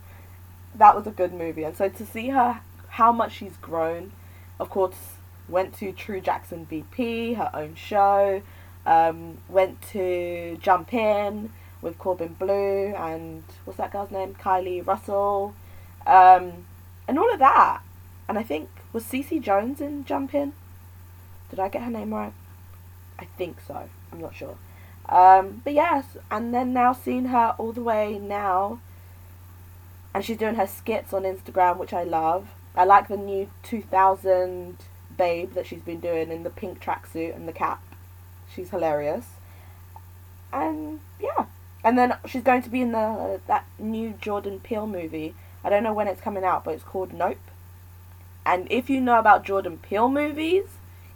That 0.74 0.96
was 0.96 1.06
a 1.06 1.10
good 1.10 1.32
movie, 1.32 1.64
and 1.64 1.76
so 1.76 1.88
to 1.88 2.06
see 2.06 2.28
her, 2.28 2.60
how 2.90 3.12
much 3.12 3.32
she's 3.32 3.56
grown, 3.56 4.12
of 4.58 4.70
course, 4.70 5.16
went 5.48 5.74
to 5.78 5.92
True 5.92 6.20
Jackson 6.20 6.66
VP, 6.66 7.34
her 7.34 7.50
own 7.54 7.74
show, 7.74 8.42
um, 8.86 9.38
went 9.48 9.82
to 9.92 10.58
Jump 10.60 10.94
In 10.94 11.52
with 11.82 11.98
Corbin 11.98 12.36
Bleu 12.38 12.94
and 12.94 13.42
what's 13.64 13.78
that 13.78 13.92
girl's 13.92 14.10
name? 14.10 14.34
Kylie 14.34 14.86
Russell, 14.86 15.54
um, 16.06 16.66
and 17.08 17.18
all 17.18 17.32
of 17.32 17.38
that. 17.38 17.82
And 18.28 18.38
I 18.38 18.42
think 18.42 18.68
was 18.92 19.04
Cece 19.04 19.40
Jones 19.40 19.80
in 19.80 20.04
Jump 20.04 20.34
In. 20.34 20.52
Did 21.50 21.58
I 21.58 21.68
get 21.68 21.82
her 21.82 21.90
name 21.90 22.14
right? 22.14 22.32
I 23.18 23.24
think 23.36 23.58
so. 23.66 23.88
I'm 24.12 24.20
not 24.20 24.34
sure. 24.34 24.56
Um, 25.08 25.60
but 25.64 25.74
yes, 25.74 26.16
and 26.30 26.54
then 26.54 26.72
now 26.72 26.92
seeing 26.92 27.26
her 27.26 27.54
all 27.58 27.72
the 27.72 27.82
way 27.82 28.18
now, 28.18 28.80
and 30.14 30.24
she's 30.24 30.36
doing 30.36 30.54
her 30.54 30.66
skits 30.66 31.12
on 31.12 31.22
Instagram, 31.22 31.78
which 31.78 31.92
I 31.92 32.04
love. 32.04 32.48
I 32.76 32.84
like 32.84 33.08
the 33.08 33.16
new 33.16 33.50
2000 33.64 34.76
babe 35.16 35.52
that 35.54 35.66
she's 35.66 35.82
been 35.82 36.00
doing 36.00 36.30
in 36.30 36.44
the 36.44 36.50
pink 36.50 36.80
tracksuit 36.80 37.34
and 37.34 37.48
the 37.48 37.52
cap. 37.52 37.82
She's 38.54 38.70
hilarious. 38.70 39.26
And 40.52 41.00
yeah, 41.20 41.46
and 41.84 41.98
then 41.98 42.16
she's 42.26 42.42
going 42.42 42.62
to 42.62 42.70
be 42.70 42.80
in 42.80 42.92
the 42.92 43.40
that 43.46 43.64
new 43.78 44.14
Jordan 44.20 44.60
Peele 44.60 44.86
movie. 44.86 45.34
I 45.64 45.70
don't 45.70 45.82
know 45.82 45.92
when 45.92 46.08
it's 46.08 46.20
coming 46.20 46.44
out, 46.44 46.64
but 46.64 46.74
it's 46.74 46.84
called 46.84 47.12
Nope. 47.12 47.38
And 48.50 48.66
if 48.68 48.90
you 48.90 49.00
know 49.00 49.20
about 49.20 49.44
Jordan 49.44 49.78
Peele 49.78 50.08
movies, 50.08 50.64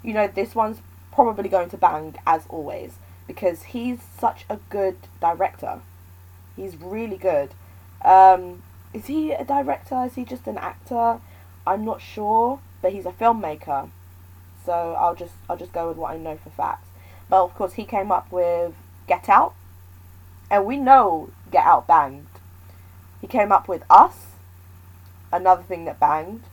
you 0.04 0.14
know 0.14 0.28
this 0.28 0.54
one's 0.54 0.78
probably 1.10 1.48
going 1.48 1.68
to 1.70 1.76
bang 1.76 2.14
as 2.24 2.44
always 2.48 2.92
because 3.26 3.64
he's 3.74 3.98
such 4.16 4.44
a 4.48 4.58
good 4.70 4.96
director. 5.20 5.80
He's 6.54 6.76
really 6.76 7.16
good. 7.16 7.50
Um, 8.04 8.62
is 8.92 9.06
he 9.06 9.32
a 9.32 9.44
director? 9.44 10.04
Is 10.04 10.14
he 10.14 10.24
just 10.24 10.46
an 10.46 10.58
actor? 10.58 11.18
I'm 11.66 11.84
not 11.84 12.00
sure, 12.00 12.60
but 12.80 12.92
he's 12.92 13.04
a 13.04 13.10
filmmaker. 13.10 13.90
So 14.64 14.96
I'll 14.96 15.16
just 15.16 15.34
I'll 15.50 15.56
just 15.56 15.72
go 15.72 15.88
with 15.88 15.96
what 15.96 16.12
I 16.12 16.18
know 16.18 16.36
for 16.36 16.50
facts. 16.50 16.86
But 17.28 17.42
of 17.42 17.56
course, 17.56 17.72
he 17.72 17.84
came 17.84 18.12
up 18.12 18.30
with 18.30 18.74
Get 19.08 19.28
Out, 19.28 19.54
and 20.48 20.64
we 20.66 20.76
know 20.76 21.30
Get 21.50 21.64
Out 21.64 21.88
banged. 21.88 22.28
He 23.20 23.26
came 23.26 23.50
up 23.50 23.66
with 23.66 23.82
Us, 23.90 24.26
another 25.32 25.64
thing 25.64 25.84
that 25.86 25.98
banged. 25.98 26.44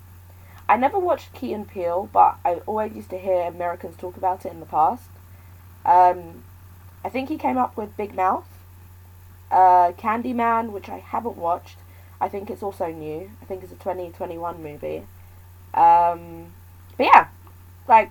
I 0.72 0.78
never 0.78 0.98
watched 0.98 1.34
Key 1.34 1.52
and 1.52 1.68
Peele, 1.68 2.10
but 2.14 2.38
I 2.46 2.62
always 2.66 2.96
used 2.96 3.10
to 3.10 3.18
hear 3.18 3.42
Americans 3.42 3.98
talk 3.98 4.16
about 4.16 4.46
it 4.46 4.54
in 4.54 4.62
the 4.62 4.66
past. 4.66 5.10
Um, 5.84 6.46
I 7.04 7.10
think 7.10 7.28
he 7.28 7.38
came 7.38 7.58
up 7.58 7.76
with 7.76 7.98
Big 7.98 8.16
Mouth, 8.16 8.48
uh, 9.52 9.92
Candyman, 9.98 10.72
which 10.72 10.88
I 10.88 11.00
haven't 11.00 11.36
watched. 11.36 11.76
I 12.22 12.30
think 12.30 12.50
it's 12.50 12.64
also 12.64 12.88
new. 12.90 13.30
I 13.42 13.46
think 13.46 13.64
it's 13.64 13.74
a 13.74 13.76
2021 13.76 14.64
movie. 14.64 15.04
Um, 15.74 16.54
but 16.96 17.06
yeah, 17.06 17.28
like 17.90 18.10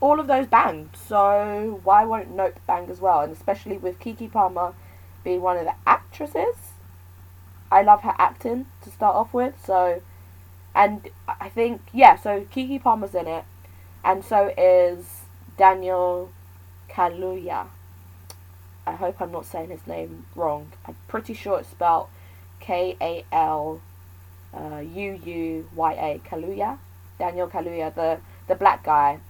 all 0.00 0.18
of 0.18 0.28
those 0.28 0.46
banged. 0.46 0.96
So 0.96 1.78
why 1.84 2.06
won't 2.06 2.30
Nope 2.30 2.58
bang 2.66 2.88
as 2.88 3.00
well? 3.00 3.20
And 3.20 3.32
especially 3.32 3.76
with 3.76 4.00
Keke 4.00 4.32
Palmer 4.32 4.72
being 5.24 5.42
one 5.42 5.58
of 5.58 5.66
the 5.66 5.74
actresses. 5.86 6.56
I 7.70 7.82
love 7.82 8.00
her 8.00 8.14
acting 8.16 8.64
to 8.84 8.90
start 8.90 9.14
off 9.14 9.34
with. 9.34 9.62
So 9.62 10.00
and 10.74 11.10
I 11.40 11.48
think 11.48 11.80
yeah, 11.92 12.16
so 12.16 12.42
Keke 12.52 12.82
Palmer's 12.82 13.14
in 13.14 13.26
it, 13.26 13.44
and 14.04 14.24
so 14.24 14.52
is 14.56 15.22
Daniel 15.56 16.30
Kaluuya. 16.88 17.66
I 18.86 18.92
hope 18.92 19.20
I'm 19.20 19.32
not 19.32 19.44
saying 19.44 19.70
his 19.70 19.86
name 19.86 20.26
wrong. 20.34 20.72
I'm 20.86 20.96
pretty 21.08 21.34
sure 21.34 21.58
it's 21.58 21.68
spelled 21.68 22.08
K 22.60 22.96
A 23.00 23.24
L 23.30 23.80
uh, 24.54 24.78
U 24.78 25.20
U 25.24 25.68
Y 25.74 25.92
A 25.92 26.28
Kaluuya. 26.28 26.78
Daniel 27.18 27.48
Kaluuya, 27.48 27.94
the 27.94 28.18
the 28.46 28.54
black 28.54 28.84
guy. 28.84 29.20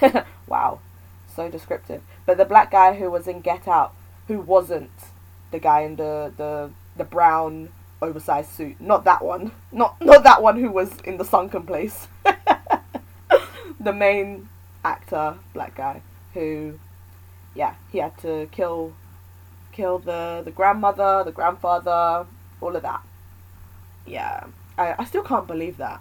wow, 0.46 0.80
so 1.34 1.50
descriptive. 1.50 2.02
But 2.24 2.38
the 2.38 2.44
black 2.44 2.70
guy 2.70 2.94
who 2.94 3.10
was 3.10 3.26
in 3.26 3.40
Get 3.40 3.66
Out, 3.68 3.94
who 4.28 4.40
wasn't 4.40 4.90
the 5.50 5.58
guy 5.58 5.80
in 5.80 5.96
the 5.96 6.32
the 6.36 6.70
the 6.96 7.04
brown 7.04 7.70
oversized 8.02 8.50
suit. 8.50 8.80
Not 8.80 9.04
that 9.04 9.24
one. 9.24 9.52
Not 9.72 10.00
not 10.00 10.24
that 10.24 10.42
one 10.42 10.58
who 10.58 10.70
was 10.70 10.90
in 11.04 11.16
the 11.16 11.24
sunken 11.24 11.62
place. 11.62 12.08
the 13.80 13.92
main 13.92 14.48
actor, 14.84 15.36
black 15.54 15.74
guy, 15.76 16.02
who 16.34 16.78
yeah, 17.54 17.74
he 17.90 17.98
had 17.98 18.16
to 18.18 18.48
kill 18.52 18.92
kill 19.72 19.98
the 19.98 20.42
the 20.44 20.50
grandmother, 20.50 21.22
the 21.24 21.32
grandfather, 21.32 22.26
all 22.60 22.76
of 22.76 22.82
that. 22.82 23.02
Yeah. 24.06 24.44
I, 24.78 24.94
I 24.98 25.04
still 25.04 25.22
can't 25.22 25.46
believe 25.46 25.78
that. 25.78 26.00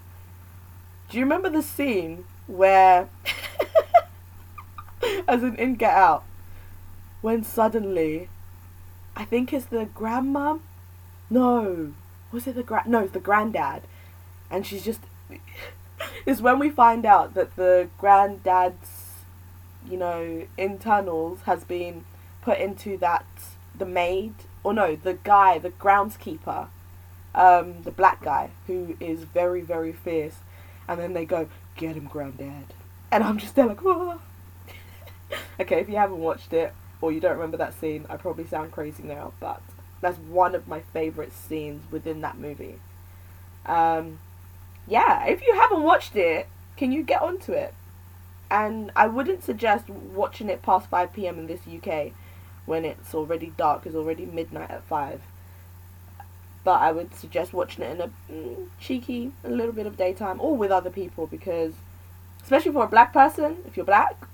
Do 1.10 1.18
you 1.18 1.24
remember 1.24 1.50
the 1.50 1.62
scene 1.62 2.26
where 2.48 3.10
as 5.28 5.44
in 5.44 5.56
in 5.56 5.76
Get 5.76 5.94
Out 5.94 6.24
when 7.22 7.44
suddenly 7.44 8.30
I 9.16 9.24
think 9.24 9.54
it's 9.54 9.66
the 9.66 9.86
grandma 9.86 10.58
no. 11.30 11.94
Was 12.32 12.48
it 12.48 12.56
the 12.56 12.64
grand? 12.64 12.88
No, 12.88 13.00
it's 13.00 13.14
the 13.14 13.20
granddad. 13.20 13.84
And 14.50 14.66
she's 14.66 14.84
just. 14.84 15.02
is 16.26 16.42
when 16.42 16.60
we 16.60 16.70
find 16.70 17.06
out 17.06 17.34
that 17.34 17.56
the 17.56 17.88
granddad's, 17.98 19.24
you 19.90 19.98
know, 19.98 20.46
internals 20.58 21.42
has 21.42 21.64
been 21.64 22.06
put 22.42 22.60
into 22.60 22.98
that. 22.98 23.26
The 23.78 23.86
maid. 23.86 24.34
Or 24.64 24.74
no, 24.74 24.96
the 24.96 25.14
guy, 25.14 25.60
the 25.60 25.70
groundskeeper. 25.70 26.68
Um, 27.34 27.84
the 27.84 27.92
black 27.92 28.24
guy, 28.24 28.52
who 28.68 28.96
is 29.00 29.26
very, 29.26 29.62
very 29.62 29.92
fierce. 29.92 30.38
And 30.88 31.00
then 31.00 31.14
they 31.14 31.26
go, 31.26 31.48
get 31.76 31.96
him, 31.96 32.06
granddad. 32.06 32.74
And 33.12 33.24
I'm 33.24 33.38
just 33.38 33.56
there 33.56 33.66
like, 33.66 33.82
Whoa. 33.82 34.22
okay, 35.60 35.80
if 35.80 35.90
you 35.90 35.96
haven't 35.96 36.20
watched 36.20 36.54
it, 36.54 36.74
or 37.02 37.12
you 37.12 37.20
don't 37.20 37.36
remember 37.36 37.58
that 37.58 37.80
scene, 37.80 38.06
I 38.10 38.18
probably 38.18 38.48
sound 38.48 38.72
crazy 38.72 39.04
now, 39.04 39.34
but 39.40 39.62
that's 40.06 40.20
one 40.20 40.54
of 40.54 40.68
my 40.68 40.82
favorite 40.94 41.34
scenes 41.34 41.92
within 41.92 42.22
that 42.22 42.38
movie. 42.38 42.76
Um, 43.66 44.20
yeah, 44.88 45.26
if 45.26 45.42
you 45.42 45.56
haven't 45.56 45.82
watched 45.82 46.16
it, 46.16 46.48
can 46.78 46.92
you 46.92 47.02
get 47.02 47.24
onto 47.24 47.54
it? 47.54 47.74
And 48.52 48.92
I 48.96 49.08
wouldn't 49.08 49.44
suggest 49.44 49.90
watching 49.90 50.50
it 50.50 50.62
past 50.62 50.88
5 50.90 51.12
p.m. 51.12 51.40
in 51.40 51.48
this 51.48 51.62
UK 51.62 52.12
when 52.68 52.86
it's 52.86 53.16
already 53.16 53.52
dark, 53.58 53.88
it's 53.88 53.96
already 53.96 54.26
midnight 54.26 54.70
at 54.70 54.84
5. 54.84 55.22
But 56.64 56.82
I 56.82 56.92
would 56.92 57.16
suggest 57.16 57.52
watching 57.54 57.84
it 57.84 57.92
in 57.92 58.02
a 58.02 58.10
mm, 58.32 58.68
cheeky, 58.80 59.32
a 59.44 59.50
little 59.50 59.74
bit 59.74 59.88
of 59.88 59.98
daytime 59.98 60.40
or 60.40 60.56
with 60.56 60.70
other 60.72 60.92
people 60.92 61.26
because, 61.26 61.74
especially 62.44 62.72
for 62.72 62.84
a 62.84 62.88
black 62.88 63.12
person, 63.12 63.58
if 63.66 63.76
you're 63.76 63.86
black, 63.86 64.28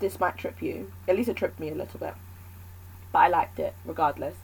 this 0.00 0.18
might 0.18 0.36
trip 0.36 0.60
you. 0.60 0.90
At 1.06 1.16
least 1.16 1.28
it 1.28 1.36
tripped 1.36 1.60
me 1.60 1.68
a 1.68 1.74
little 1.74 2.00
bit. 2.00 2.14
But 3.12 3.18
I 3.20 3.28
liked 3.28 3.60
it 3.60 3.74
regardless. 3.84 4.34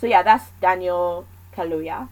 So 0.00 0.06
yeah, 0.06 0.22
that's 0.22 0.50
Daniel 0.60 1.26
Kaluuya. 1.54 2.08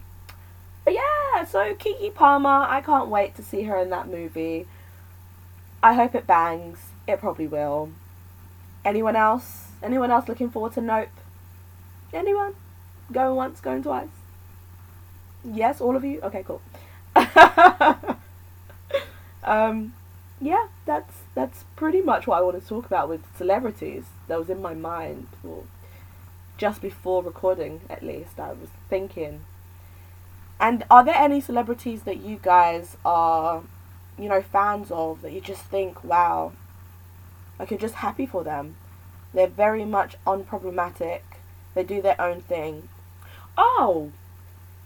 But 0.85 0.93
yeah, 0.93 1.45
so 1.45 1.73
Keke 1.75 2.13
Palmer, 2.13 2.65
I 2.67 2.81
can't 2.81 3.09
wait 3.09 3.35
to 3.35 3.43
see 3.43 3.63
her 3.63 3.77
in 3.77 3.89
that 3.89 4.07
movie. 4.07 4.67
I 5.81 5.93
hope 5.93 6.15
it 6.15 6.27
bangs. 6.27 6.79
It 7.07 7.19
probably 7.19 7.47
will. 7.47 7.91
Anyone 8.85 9.15
else? 9.15 9.67
Anyone 9.81 10.11
else 10.11 10.27
looking 10.27 10.49
forward 10.49 10.73
to 10.73 10.81
Nope? 10.81 11.09
Anyone? 12.13 12.55
Going 13.11 13.35
once, 13.35 13.59
going 13.59 13.83
twice? 13.83 14.07
Yes, 15.43 15.81
all 15.81 15.95
of 15.95 16.03
you? 16.03 16.21
Okay, 16.21 16.43
cool. 16.43 16.61
um, 19.43 19.93
yeah, 20.39 20.67
that's 20.85 21.13
that's 21.35 21.63
pretty 21.75 22.01
much 22.01 22.27
what 22.27 22.37
I 22.37 22.41
want 22.41 22.61
to 22.61 22.67
talk 22.67 22.85
about 22.85 23.09
with 23.09 23.21
celebrities. 23.37 24.03
That 24.27 24.39
was 24.39 24.49
in 24.49 24.61
my 24.61 24.73
mind. 24.73 25.27
Well, 25.43 25.65
just 26.57 26.81
before 26.81 27.23
recording, 27.23 27.81
at 27.89 28.03
least, 28.03 28.39
I 28.39 28.49
was 28.49 28.69
thinking. 28.89 29.41
And 30.59 30.83
are 30.89 31.03
there 31.03 31.15
any 31.15 31.41
celebrities 31.41 32.03
that 32.03 32.17
you 32.17 32.39
guys 32.41 32.95
are, 33.03 33.63
you 34.17 34.29
know, 34.29 34.41
fans 34.41 34.91
of 34.91 35.21
that 35.21 35.33
you 35.33 35.41
just 35.41 35.63
think, 35.63 36.03
wow, 36.03 36.53
like 37.59 37.71
you're 37.71 37.79
just 37.79 37.95
happy 37.95 38.25
for 38.25 38.43
them? 38.43 38.75
They're 39.33 39.47
very 39.47 39.83
much 39.83 40.15
unproblematic. 40.25 41.21
They 41.73 41.83
do 41.83 42.01
their 42.01 42.19
own 42.21 42.41
thing. 42.41 42.87
Oh, 43.57 44.11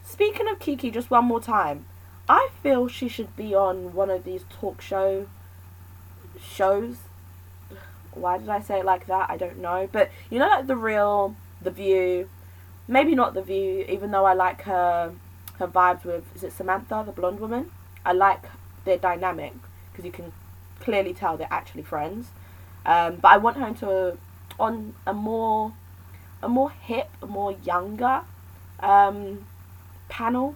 speaking 0.04 0.48
of 0.48 0.60
keke 0.60 0.92
just 0.94 1.12
one 1.12 1.26
more 1.26 1.42
time. 1.42 1.86
I 2.30 2.50
feel 2.62 2.88
she 2.88 3.08
should 3.08 3.36
be 3.36 3.56
on 3.56 3.94
one 3.94 4.10
of 4.10 4.24
these 4.26 4.44
talk 4.50 4.82
show 4.82 5.28
shows. 6.42 6.98
Why 8.12 8.38
did 8.38 8.50
I 8.50 8.60
say 8.60 8.80
it 8.80 8.86
like 8.86 9.08
that? 9.08 9.30
I 9.30 9.38
don't 9.38 9.60
know. 9.60 9.88
But 9.92 10.10
you 10.30 10.40
know, 10.40 10.48
like 10.48 10.68
the 10.68 10.76
real, 10.76 11.36
the 11.62 11.72
view, 11.72 12.30
maybe 12.88 13.16
not 13.16 13.34
the 13.34 13.42
view. 13.42 13.86
Even 13.90 14.12
though 14.12 14.26
I 14.26 14.34
like 14.34 14.62
her, 14.64 15.14
her 15.60 15.68
vibes 15.68 16.04
with 16.04 16.24
is 16.36 16.44
it 16.44 16.54
Samantha, 16.54 17.04
the 17.06 17.12
blonde 17.12 17.40
woman? 17.40 17.72
I 18.06 18.14
like 18.14 18.44
their 18.86 18.98
dynamic 18.98 19.54
because 19.92 20.06
you 20.06 20.12
can 20.12 20.32
clearly 20.80 21.14
tell 21.14 21.38
they're 21.38 21.48
actually 21.52 21.84
friends. 21.84 22.30
Um, 22.86 23.18
but 23.18 23.30
I 23.30 23.38
want 23.38 23.58
her 23.58 23.68
into 23.68 23.90
a, 23.90 24.18
on 24.60 24.96
a 25.06 25.14
more, 25.14 25.74
a 26.42 26.48
more 26.48 26.72
hip, 26.72 27.10
a 27.22 27.28
more 27.28 27.52
younger, 27.52 28.22
um, 28.80 29.46
panel. 30.08 30.56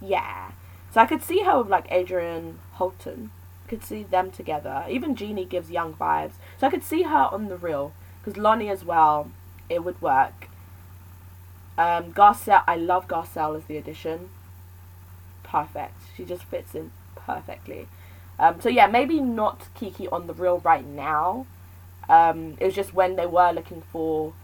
Yeah. 0.00 0.52
So 0.92 1.00
I 1.00 1.06
could 1.06 1.22
see 1.22 1.42
her 1.44 1.58
with 1.58 1.68
like 1.68 1.90
Adrienne 1.90 2.58
Houghton 2.74 3.30
could 3.72 3.82
see 3.82 4.02
them 4.02 4.30
together. 4.30 4.84
Even 4.90 5.16
Jeannie 5.16 5.46
gives 5.46 5.70
young 5.70 5.94
vibes. 5.94 6.32
So 6.58 6.66
I 6.66 6.70
could 6.70 6.84
see 6.84 7.04
her 7.04 7.28
on 7.32 7.48
the 7.48 7.56
real. 7.56 7.94
Because 8.22 8.38
Loni 8.38 8.70
as 8.70 8.84
well, 8.84 9.30
it 9.68 9.84
would 9.84 10.00
work. 10.00 10.48
Um, 11.78 12.12
Garcelle, 12.12 12.64
I 12.66 12.76
love 12.76 13.08
Garcelle 13.08 13.56
as 13.56 13.64
the 13.64 13.76
addition. 13.76 14.30
Perfect. 15.42 15.94
She 16.16 16.24
just 16.24 16.44
fits 16.44 16.74
in 16.74 16.92
perfectly. 17.16 17.88
Um, 18.38 18.60
so 18.60 18.68
yeah, 18.68 18.86
maybe 18.86 19.20
not 19.20 19.68
Keke 19.78 20.10
on 20.12 20.26
the 20.26 20.34
real 20.34 20.58
right 20.58 20.86
now. 20.86 21.46
Um, 22.08 22.56
it 22.58 22.64
was 22.66 22.74
just 22.74 22.92
when 22.92 23.16
they 23.16 23.26
were 23.26 23.52
looking 23.52 23.82
for 23.92 24.34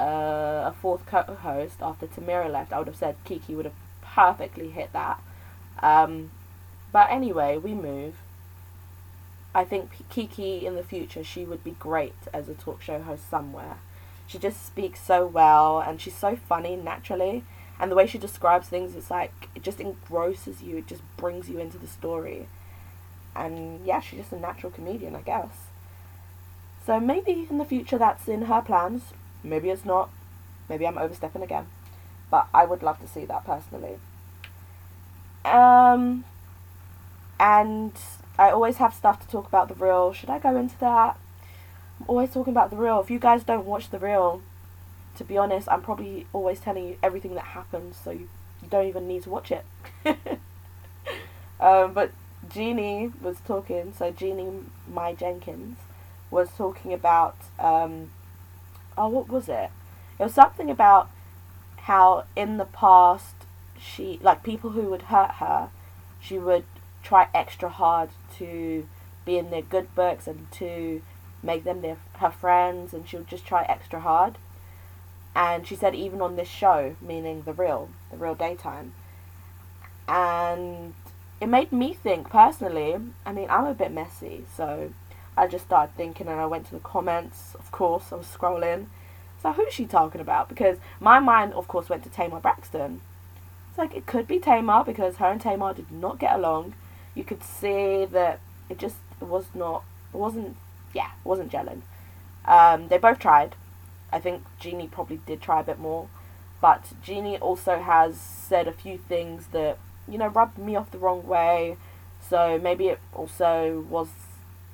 uh, 0.00 0.70
a 0.70 0.74
fourth 0.80 1.04
co-host 1.06 1.76
after 1.80 2.06
Tamera 2.06 2.50
left, 2.50 2.72
I 2.72 2.78
would 2.78 2.86
have 2.86 2.96
said 2.96 3.16
Keke 3.24 3.56
would 3.56 3.66
have 3.66 3.74
perfectly 4.02 4.70
hit 4.70 4.92
that. 4.92 5.20
Um, 5.82 6.30
but 6.92 7.10
anyway, 7.10 7.58
we 7.58 7.72
move. 7.74 8.14
I 9.54 9.64
think 9.64 9.90
Keke 10.10 10.62
in 10.62 10.76
the 10.76 10.82
future, 10.82 11.22
she 11.24 11.44
would 11.44 11.62
be 11.62 11.72
great 11.72 12.14
as 12.32 12.48
a 12.48 12.54
talk 12.54 12.80
show 12.82 13.00
host 13.02 13.28
somewhere. 13.28 13.76
She 14.26 14.38
just 14.38 14.64
speaks 14.64 15.00
so 15.00 15.26
well 15.26 15.80
and 15.80 16.00
she's 16.00 16.16
so 16.16 16.36
funny 16.36 16.76
naturally. 16.76 17.44
And 17.78 17.90
the 17.90 17.96
way 17.96 18.06
she 18.06 18.18
describes 18.18 18.68
things, 18.68 18.94
it's 18.94 19.10
like, 19.10 19.48
it 19.54 19.62
just 19.62 19.80
engrosses 19.80 20.62
you, 20.62 20.78
it 20.78 20.86
just 20.86 21.02
brings 21.16 21.48
you 21.48 21.58
into 21.58 21.78
the 21.78 21.86
story. 21.86 22.46
And 23.34 23.84
yeah, 23.84 24.00
she's 24.00 24.20
just 24.20 24.32
a 24.32 24.38
natural 24.38 24.70
comedian, 24.70 25.16
I 25.16 25.22
guess. 25.22 25.50
So 26.84 27.00
maybe 27.00 27.46
in 27.48 27.58
the 27.58 27.64
future 27.64 27.98
that's 27.98 28.28
in 28.28 28.42
her 28.42 28.60
plans. 28.60 29.02
Maybe 29.42 29.70
it's 29.70 29.84
not. 29.84 30.10
Maybe 30.68 30.86
I'm 30.86 30.98
overstepping 30.98 31.42
again. 31.42 31.66
But 32.30 32.48
I 32.54 32.64
would 32.64 32.82
love 32.82 33.00
to 33.00 33.08
see 33.08 33.24
that 33.24 33.44
personally. 33.44 33.98
Um, 35.44 36.24
and 37.38 37.92
I 38.38 38.50
always 38.50 38.76
have 38.76 38.94
stuff 38.94 39.20
to 39.20 39.28
talk 39.28 39.46
about 39.46 39.68
the 39.68 39.74
real. 39.74 40.12
Should 40.12 40.30
I 40.30 40.38
go 40.38 40.56
into 40.56 40.78
that? 40.80 41.18
I'm 42.02 42.08
always 42.08 42.30
talking 42.30 42.52
about 42.52 42.70
the 42.70 42.76
real. 42.76 42.98
If 42.98 43.12
you 43.12 43.20
guys 43.20 43.44
don't 43.44 43.64
watch 43.64 43.90
the 43.90 43.98
real, 44.00 44.42
to 45.16 45.22
be 45.22 45.38
honest, 45.38 45.68
I'm 45.70 45.82
probably 45.82 46.26
always 46.32 46.58
telling 46.58 46.88
you 46.88 46.96
everything 47.00 47.36
that 47.36 47.44
happens, 47.44 47.96
so 47.96 48.10
you, 48.10 48.28
you 48.60 48.68
don't 48.68 48.88
even 48.88 49.06
need 49.06 49.22
to 49.22 49.30
watch 49.30 49.52
it. 49.52 49.64
um, 51.60 51.92
but 51.92 52.10
Jeannie 52.52 53.12
was 53.22 53.36
talking, 53.46 53.92
so 53.96 54.10
Jeannie 54.10 54.64
Mai 54.92 55.14
Jenkins 55.14 55.76
was 56.28 56.48
talking 56.58 56.92
about, 56.92 57.36
um, 57.60 58.10
oh, 58.98 59.08
what 59.08 59.28
was 59.28 59.48
it? 59.48 59.70
It 60.18 60.24
was 60.24 60.34
something 60.34 60.70
about 60.70 61.08
how 61.82 62.24
in 62.34 62.56
the 62.56 62.64
past 62.64 63.36
she, 63.80 64.18
like 64.22 64.42
people 64.42 64.70
who 64.70 64.90
would 64.90 65.02
hurt 65.02 65.34
her, 65.34 65.68
she 66.20 66.36
would 66.36 66.64
try 67.04 67.28
extra 67.32 67.68
hard 67.68 68.10
to 68.38 68.88
be 69.24 69.38
in 69.38 69.50
their 69.50 69.62
good 69.62 69.94
books 69.94 70.26
and 70.26 70.50
to 70.50 71.00
make 71.42 71.64
them 71.64 71.80
their 71.80 71.96
her 72.14 72.30
friends 72.30 72.92
and 72.94 73.08
she 73.08 73.16
would 73.16 73.28
just 73.28 73.46
try 73.46 73.64
extra 73.64 74.00
hard. 74.00 74.36
And 75.34 75.66
she 75.66 75.76
said 75.76 75.94
even 75.94 76.20
on 76.20 76.36
this 76.36 76.48
show 76.48 76.96
meaning 77.00 77.42
the 77.42 77.52
real 77.52 77.90
the 78.10 78.16
real 78.16 78.34
daytime. 78.34 78.92
And 80.08 80.94
it 81.40 81.48
made 81.48 81.72
me 81.72 81.92
think 81.92 82.30
personally 82.30 82.94
i 83.26 83.32
mean 83.32 83.48
i'm 83.50 83.66
a 83.66 83.74
bit 83.74 83.90
messy 83.90 84.44
so 84.56 84.92
i 85.36 85.44
just 85.44 85.64
started 85.64 85.92
thinking 85.96 86.28
and 86.28 86.38
i 86.38 86.46
went 86.46 86.64
to 86.64 86.72
the 86.72 86.78
comments 86.78 87.56
of 87.56 87.68
course 87.72 88.12
i 88.12 88.14
was 88.14 88.26
scrolling. 88.26 88.86
So 89.42 89.52
who's 89.52 89.72
she 89.72 89.86
talking 89.86 90.20
about? 90.20 90.48
Because 90.48 90.78
my 91.00 91.18
mind 91.18 91.52
of 91.54 91.66
course 91.66 91.88
went 91.88 92.04
to 92.04 92.10
tamar 92.10 92.38
braxton. 92.38 93.00
It's 93.68 93.78
like 93.78 93.94
it 93.94 94.06
could 94.06 94.28
be 94.28 94.38
tamar 94.38 94.84
because 94.84 95.16
her 95.16 95.26
and 95.26 95.40
tamar 95.40 95.74
did 95.74 95.90
not 95.90 96.20
get 96.20 96.34
along. 96.34 96.74
You 97.14 97.24
could 97.24 97.42
see 97.42 98.04
that 98.04 98.38
it 98.70 98.78
just 98.78 98.96
was 99.20 99.46
not, 99.54 99.82
it 100.14 100.16
wasn't, 100.16 100.56
yeah, 100.92 101.10
wasn't 101.24 101.52
gelling. 101.52 101.82
Um, 102.44 102.88
they 102.88 102.98
both 102.98 103.18
tried. 103.18 103.54
I 104.12 104.18
think 104.18 104.42
Jeannie 104.60 104.88
probably 104.88 105.20
did 105.26 105.40
try 105.40 105.60
a 105.60 105.64
bit 105.64 105.78
more, 105.78 106.08
but 106.60 106.92
Jeannie 107.02 107.38
also 107.38 107.80
has 107.80 108.16
said 108.16 108.68
a 108.68 108.72
few 108.72 108.98
things 108.98 109.46
that 109.52 109.78
you 110.08 110.18
know 110.18 110.28
rubbed 110.28 110.58
me 110.58 110.76
off 110.76 110.90
the 110.90 110.98
wrong 110.98 111.26
way. 111.26 111.76
So 112.28 112.58
maybe 112.62 112.88
it 112.88 113.00
also 113.12 113.84
was 113.88 114.08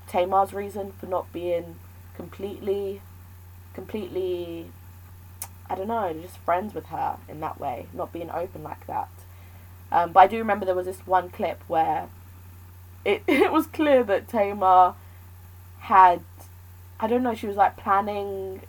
Tamar's 0.09 0.53
reason 0.53 0.93
for 0.93 1.07
not 1.07 1.33
being 1.33 1.77
completely, 2.17 3.01
completely, 3.75 4.67
I 5.71 5.75
don't 5.75 5.89
know, 5.89 6.13
just 6.21 6.39
friends 6.39 6.75
with 6.75 6.87
her 6.87 7.17
in 7.29 7.41
that 7.41 7.61
way, 7.61 7.87
not 7.93 8.13
being 8.13 8.31
open 8.31 8.63
like 8.63 8.87
that. 8.87 9.09
Um, 9.91 10.13
but 10.13 10.21
I 10.21 10.27
do 10.27 10.39
remember 10.39 10.67
there 10.67 10.75
was 10.75 10.87
this 10.87 11.07
one 11.07 11.31
clip 11.31 11.63
where 11.69 12.09
it, 13.05 13.23
it 13.29 13.53
was 13.53 13.67
clear 13.67 14.03
that 14.05 14.29
Tamar 14.29 14.95
had, 15.89 16.21
I 17.01 17.07
don't 17.07 17.23
know, 17.23 17.35
she 17.35 17.47
was 17.47 17.57
like 17.57 17.79
planning, 17.79 18.61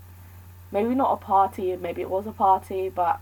maybe 0.71 0.95
not 0.95 1.11
a 1.11 1.17
party, 1.17 1.75
maybe 1.75 2.01
it 2.01 2.09
was 2.09 2.25
a 2.25 2.31
party, 2.31 2.87
but 2.87 3.19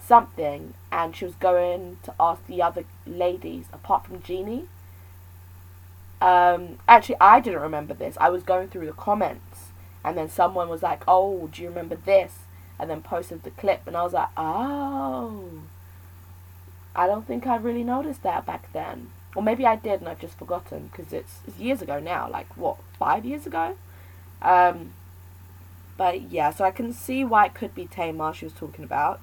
something, 0.00 0.74
and 0.90 1.14
she 1.14 1.24
was 1.24 1.34
going 1.36 1.98
to 2.02 2.14
ask 2.18 2.44
the 2.48 2.60
other 2.60 2.84
ladies, 3.06 3.66
apart 3.72 4.06
from 4.06 4.22
Jeannie. 4.22 4.66
Um, 6.20 6.80
actually, 6.88 7.14
I 7.20 7.38
didn't 7.38 7.60
remember 7.60 7.94
this. 7.94 8.16
I 8.20 8.28
was 8.28 8.42
going 8.42 8.68
through 8.68 8.86
the 8.86 8.92
comments, 8.92 9.70
and 10.04 10.18
then 10.18 10.28
someone 10.28 10.68
was 10.68 10.82
like, 10.82 11.02
"Oh, 11.06 11.48
do 11.52 11.62
you 11.62 11.68
remember 11.68 11.94
this?" 11.94 12.40
And 12.76 12.90
then 12.90 13.02
posted 13.02 13.44
the 13.44 13.50
clip, 13.50 13.82
and 13.86 13.96
I 13.96 14.02
was 14.02 14.14
like, 14.14 14.30
"Oh, 14.36 15.62
I 16.96 17.06
don't 17.06 17.26
think 17.26 17.46
I 17.46 17.54
really 17.56 17.84
noticed 17.84 18.24
that 18.24 18.44
back 18.44 18.72
then." 18.72 19.10
Or 19.38 19.42
maybe 19.42 19.64
I 19.64 19.76
did 19.76 20.00
and 20.00 20.08
I've 20.08 20.18
just 20.18 20.36
forgotten 20.36 20.88
because 20.88 21.12
it's, 21.12 21.42
it's 21.46 21.60
years 21.60 21.80
ago 21.80 22.00
now, 22.00 22.28
like 22.28 22.56
what, 22.56 22.78
five 22.98 23.24
years 23.24 23.46
ago? 23.46 23.76
Um, 24.42 24.94
but 25.96 26.32
yeah, 26.32 26.50
so 26.50 26.64
I 26.64 26.72
can 26.72 26.92
see 26.92 27.22
why 27.22 27.46
it 27.46 27.54
could 27.54 27.72
be 27.72 27.86
Tamar 27.86 28.34
she 28.34 28.46
was 28.46 28.52
talking 28.52 28.84
about. 28.84 29.20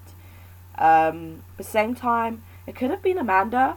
Um, 0.77 1.43
the 1.57 1.65
same 1.65 1.95
time, 1.95 2.43
it 2.65 2.75
could 2.77 2.91
have 2.91 3.03
been 3.03 3.17
Amanda. 3.17 3.75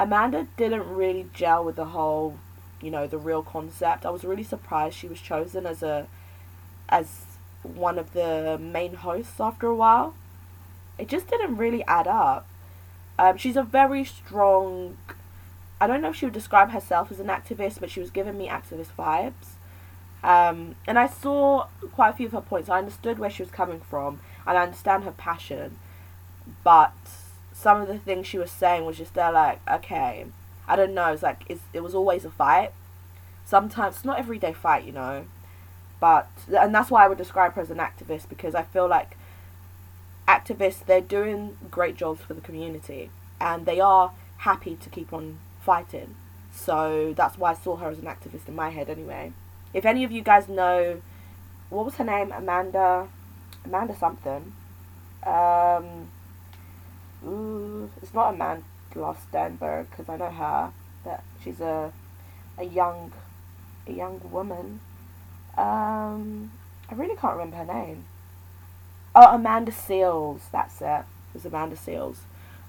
Amanda 0.00 0.46
didn't 0.56 0.88
really 0.88 1.28
gel 1.34 1.62
with 1.62 1.76
the 1.76 1.84
whole, 1.84 2.38
you 2.80 2.90
know, 2.90 3.06
the 3.06 3.18
real 3.18 3.42
concept. 3.42 4.06
I 4.06 4.10
was 4.10 4.24
really 4.24 4.44
surprised 4.44 4.96
she 4.96 5.08
was 5.08 5.20
chosen 5.20 5.66
as 5.66 5.82
a, 5.82 6.06
as 6.88 7.26
one 7.62 7.98
of 7.98 8.14
the 8.14 8.58
main 8.58 8.94
hosts 8.94 9.38
after 9.38 9.66
a 9.66 9.74
while. 9.74 10.14
It 10.96 11.06
just 11.06 11.28
didn't 11.28 11.58
really 11.58 11.84
add 11.84 12.06
up. 12.06 12.48
Um, 13.18 13.36
she's 13.36 13.56
a 13.56 13.62
very 13.62 14.06
strong 14.06 14.96
I 15.80 15.86
don't 15.86 16.00
know 16.00 16.10
if 16.10 16.16
she 16.16 16.26
would 16.26 16.34
describe 16.34 16.70
herself 16.70 17.10
as 17.10 17.20
an 17.20 17.26
activist, 17.26 17.80
but 17.80 17.90
she 17.90 18.00
was 18.00 18.10
giving 18.10 18.38
me 18.38 18.48
activist 18.48 18.88
vibes. 18.98 19.56
Um, 20.22 20.76
and 20.86 20.98
I 20.98 21.06
saw 21.06 21.66
quite 21.92 22.10
a 22.10 22.12
few 22.16 22.26
of 22.26 22.32
her 22.32 22.40
points. 22.40 22.68
I 22.68 22.78
understood 22.78 23.18
where 23.18 23.30
she 23.30 23.42
was 23.42 23.50
coming 23.50 23.80
from, 23.80 24.20
and 24.46 24.56
I 24.56 24.62
understand 24.62 25.04
her 25.04 25.12
passion. 25.12 25.78
But 26.62 26.94
some 27.52 27.80
of 27.80 27.88
the 27.88 27.98
things 27.98 28.26
she 28.26 28.38
was 28.38 28.50
saying 28.50 28.84
was 28.84 28.96
just 28.96 29.14
there, 29.14 29.32
like, 29.32 29.60
okay, 29.70 30.26
I 30.66 30.76
don't 30.76 30.94
know. 30.94 31.12
It's 31.12 31.22
like 31.22 31.42
it's, 31.48 31.62
it 31.72 31.82
was 31.82 31.94
always 31.94 32.24
a 32.24 32.30
fight. 32.30 32.72
Sometimes 33.44 33.96
it's 33.96 34.04
not 34.04 34.18
everyday 34.18 34.52
fight, 34.52 34.84
you 34.84 34.92
know. 34.92 35.26
But 36.00 36.28
and 36.48 36.74
that's 36.74 36.90
why 36.90 37.04
I 37.04 37.08
would 37.08 37.18
describe 37.18 37.54
her 37.54 37.62
as 37.62 37.70
an 37.70 37.78
activist 37.78 38.28
because 38.28 38.54
I 38.54 38.62
feel 38.62 38.88
like 38.88 39.16
activists 40.26 40.84
they're 40.86 41.00
doing 41.00 41.56
great 41.70 41.96
jobs 41.96 42.22
for 42.22 42.34
the 42.34 42.40
community 42.40 43.10
and 43.40 43.66
they 43.66 43.78
are 43.78 44.12
happy 44.38 44.74
to 44.76 44.88
keep 44.88 45.12
on 45.12 45.38
fighting. 45.64 46.14
So 46.52 47.14
that's 47.16 47.36
why 47.36 47.50
I 47.50 47.54
saw 47.54 47.76
her 47.76 47.88
as 47.88 47.98
an 47.98 48.04
activist 48.04 48.46
in 48.48 48.54
my 48.54 48.70
head 48.70 48.88
anyway. 48.88 49.32
If 49.72 49.84
any 49.84 50.04
of 50.04 50.12
you 50.12 50.22
guys 50.22 50.48
know, 50.48 51.00
what 51.70 51.84
was 51.84 51.96
her 51.96 52.04
name? 52.04 52.30
Amanda, 52.30 53.08
Amanda 53.64 53.96
something. 53.96 54.52
Um, 55.24 56.08
ooh, 57.26 57.90
it's 58.02 58.14
not 58.14 58.34
Amanda 58.34 58.62
Stenberg 58.94 59.90
because 59.90 60.08
I 60.08 60.16
know 60.16 60.30
her. 60.30 60.72
That 61.04 61.22
she's 61.42 61.60
a 61.60 61.92
a 62.56 62.64
young 62.64 63.12
a 63.86 63.92
young 63.92 64.20
woman. 64.30 64.80
Um, 65.58 66.52
I 66.90 66.94
really 66.94 67.16
can't 67.16 67.34
remember 67.34 67.56
her 67.56 67.64
name. 67.64 68.04
Oh, 69.14 69.34
Amanda 69.34 69.72
Seales. 69.72 70.42
That's 70.52 70.80
it. 70.80 70.84
It 70.84 71.34
was 71.34 71.44
Amanda 71.44 71.76
Seales. 71.76 72.18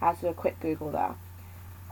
I 0.01 0.07
had 0.07 0.15
to 0.17 0.21
do 0.21 0.27
a 0.27 0.33
quick 0.33 0.59
Google 0.59 0.91
there 0.91 1.15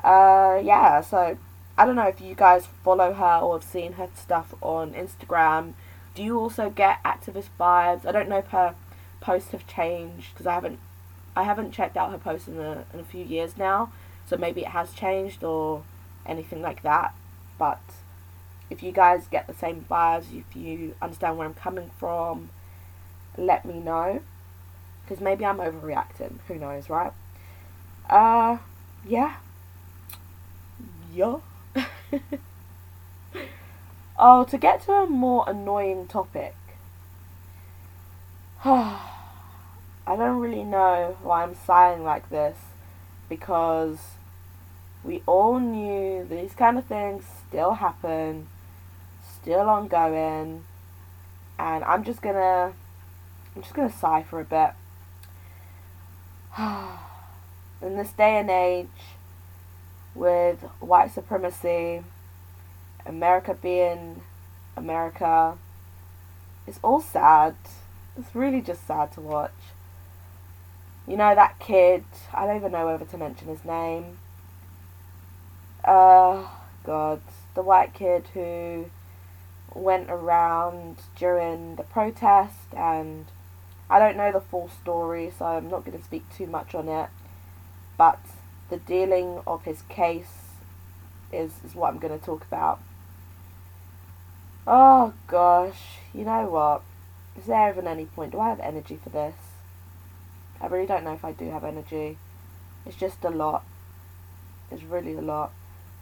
uh, 0.04 0.62
yeah, 0.64 1.02
so 1.02 1.38
I 1.78 1.86
don't 1.86 1.96
know 1.96 2.08
if 2.08 2.20
you 2.22 2.36
guys 2.36 2.68
follow 2.84 3.14
her 3.14 3.40
or 3.42 3.58
have 3.60 3.68
seen 3.68 3.94
her 3.94 4.10
stuff 4.16 4.54
on 4.62 4.94
Instagram. 4.94 5.74
do 6.16 6.24
you 6.24 6.38
also 6.38 6.70
get 6.70 7.04
activist 7.04 7.50
vibes? 7.60 8.06
I 8.06 8.12
don't 8.12 8.30
know 8.30 8.38
if 8.38 8.48
her 8.48 8.76
posts 9.22 9.52
have 9.52 9.66
changed 9.66 10.34
because 10.34 10.46
I 10.46 10.54
haven't 10.54 10.80
I 11.36 11.44
haven't 11.44 11.72
checked 11.72 11.98
out 11.98 12.12
her 12.12 12.18
posts 12.20 12.48
in 12.48 12.60
a, 12.60 12.86
in 12.94 13.00
a 13.00 13.04
few 13.04 13.26
years 13.26 13.58
now, 13.58 13.92
so 14.28 14.38
maybe 14.38 14.62
it 14.62 14.68
has 14.68 14.94
changed 14.94 15.44
or 15.44 15.84
anything 16.26 16.62
like 16.62 16.84
that. 16.84 17.16
But 17.58 17.82
if 18.70 18.84
you 18.84 18.92
guys 18.92 19.28
get 19.28 19.48
the 19.48 19.54
same 19.54 19.86
vibes, 19.90 20.26
if 20.32 20.56
you 20.56 20.96
understand 21.02 21.38
where 21.38 21.48
I'm 21.48 21.54
coming 21.56 21.90
from, 21.98 22.50
let 23.38 23.66
me 23.66 23.80
know. 23.80 24.22
Because 25.04 25.22
maybe 25.22 25.46
I'm 25.46 25.58
overreacting. 25.58 26.40
Who 26.48 26.56
knows, 26.56 26.90
right? 26.90 27.14
Uh, 28.10 28.58
yeah. 29.08 29.38
Yeah. 31.14 31.38
oh, 34.18 34.46
to 34.46 34.58
get 34.58 34.82
to 34.84 34.92
a 34.94 35.08
more 35.08 35.44
annoying 35.48 36.08
topic. 36.08 36.56
I 38.66 39.00
don't 40.08 40.40
really 40.40 40.64
know 40.64 41.18
why 41.22 41.44
I'm 41.44 41.54
sighing 41.54 42.04
like 42.04 42.30
this 42.30 42.58
because 43.30 44.00
we 45.04 45.22
all 45.28 45.60
knew 45.60 46.26
these 46.28 46.54
kind 46.54 46.80
of 46.80 46.86
things 46.86 47.26
still 47.48 47.74
happen, 47.76 48.48
still 49.40 49.70
ongoing, 49.70 50.64
and 51.60 51.84
I'm 51.84 52.04
just 52.04 52.22
gonna 52.24 52.74
I'm 53.56 53.62
just 53.62 53.76
gonna 53.76 53.92
sigh 53.92 54.24
for 54.24 54.40
a 54.40 54.46
bit. 54.46 54.72
In 57.88 57.98
this 57.98 58.12
day 58.14 58.38
and 58.38 58.50
age, 58.50 58.88
with 60.16 60.62
white 60.80 61.12
supremacy, 61.12 62.04
America 63.06 63.54
being 63.60 64.22
America, 64.76 65.58
it's 66.68 66.80
all 66.84 67.02
sad. 67.02 67.56
It's 68.18 68.36
really 68.36 68.62
just 68.62 68.86
sad 68.86 69.12
to 69.14 69.22
watch. 69.22 69.52
You 71.08 71.18
know 71.18 71.36
that 71.36 71.60
kid, 71.60 72.06
I 72.34 72.46
don't 72.46 72.58
even 72.58 72.72
know 72.72 72.86
whether 72.86 73.06
to 73.06 73.18
mention 73.18 73.48
his 73.48 73.66
name. 73.66 74.18
Uh, 75.84 76.48
God, 76.86 77.22
the 77.56 77.62
white 77.62 77.94
kid 77.94 78.28
who 78.34 78.86
went 79.74 80.10
around 80.10 80.98
during 81.18 81.76
the 81.76 81.84
protest 81.84 82.74
and 82.76 83.26
I 83.90 84.00
don't 84.00 84.16
know 84.16 84.32
the 84.32 84.40
full 84.40 84.70
story 84.82 85.32
so 85.38 85.46
I'm 85.46 85.70
not 85.70 85.84
going 85.84 85.98
to 85.98 86.04
speak 86.04 86.24
too 86.36 86.46
much 86.46 86.76
on 86.76 86.88
it 86.88 87.10
but 87.98 88.20
the 88.74 88.80
dealing 88.80 89.40
of 89.46 89.66
his 89.66 89.84
case 89.84 90.34
is, 91.32 91.52
is 91.64 91.76
what 91.76 91.94
I'm 91.94 92.00
going 92.00 92.18
to 92.18 92.26
talk 92.26 92.44
about. 92.44 92.80
Oh 94.66 95.14
gosh, 95.28 96.00
you 96.12 96.24
know 96.24 96.48
what? 96.48 96.82
Is 97.38 97.46
there 97.46 97.70
even 97.70 97.86
any 97.86 98.06
point? 98.06 98.32
Do 98.32 98.40
I 98.40 98.50
have 98.50 98.60
energy 98.60 98.98
for 99.02 99.10
this? 99.10 99.36
I 100.60 100.66
really 100.66 100.88
don't 100.88 101.04
know 101.04 101.14
if 101.14 101.24
I 101.24 101.34
do 101.34 101.52
have 101.52 101.64
energy. 101.64 102.18
It's 102.84 102.96
just 102.96 103.24
a 103.24 103.30
lot. 103.30 103.64
It's 104.72 104.82
really 104.82 105.14
a 105.14 105.22
lot. 105.22 105.52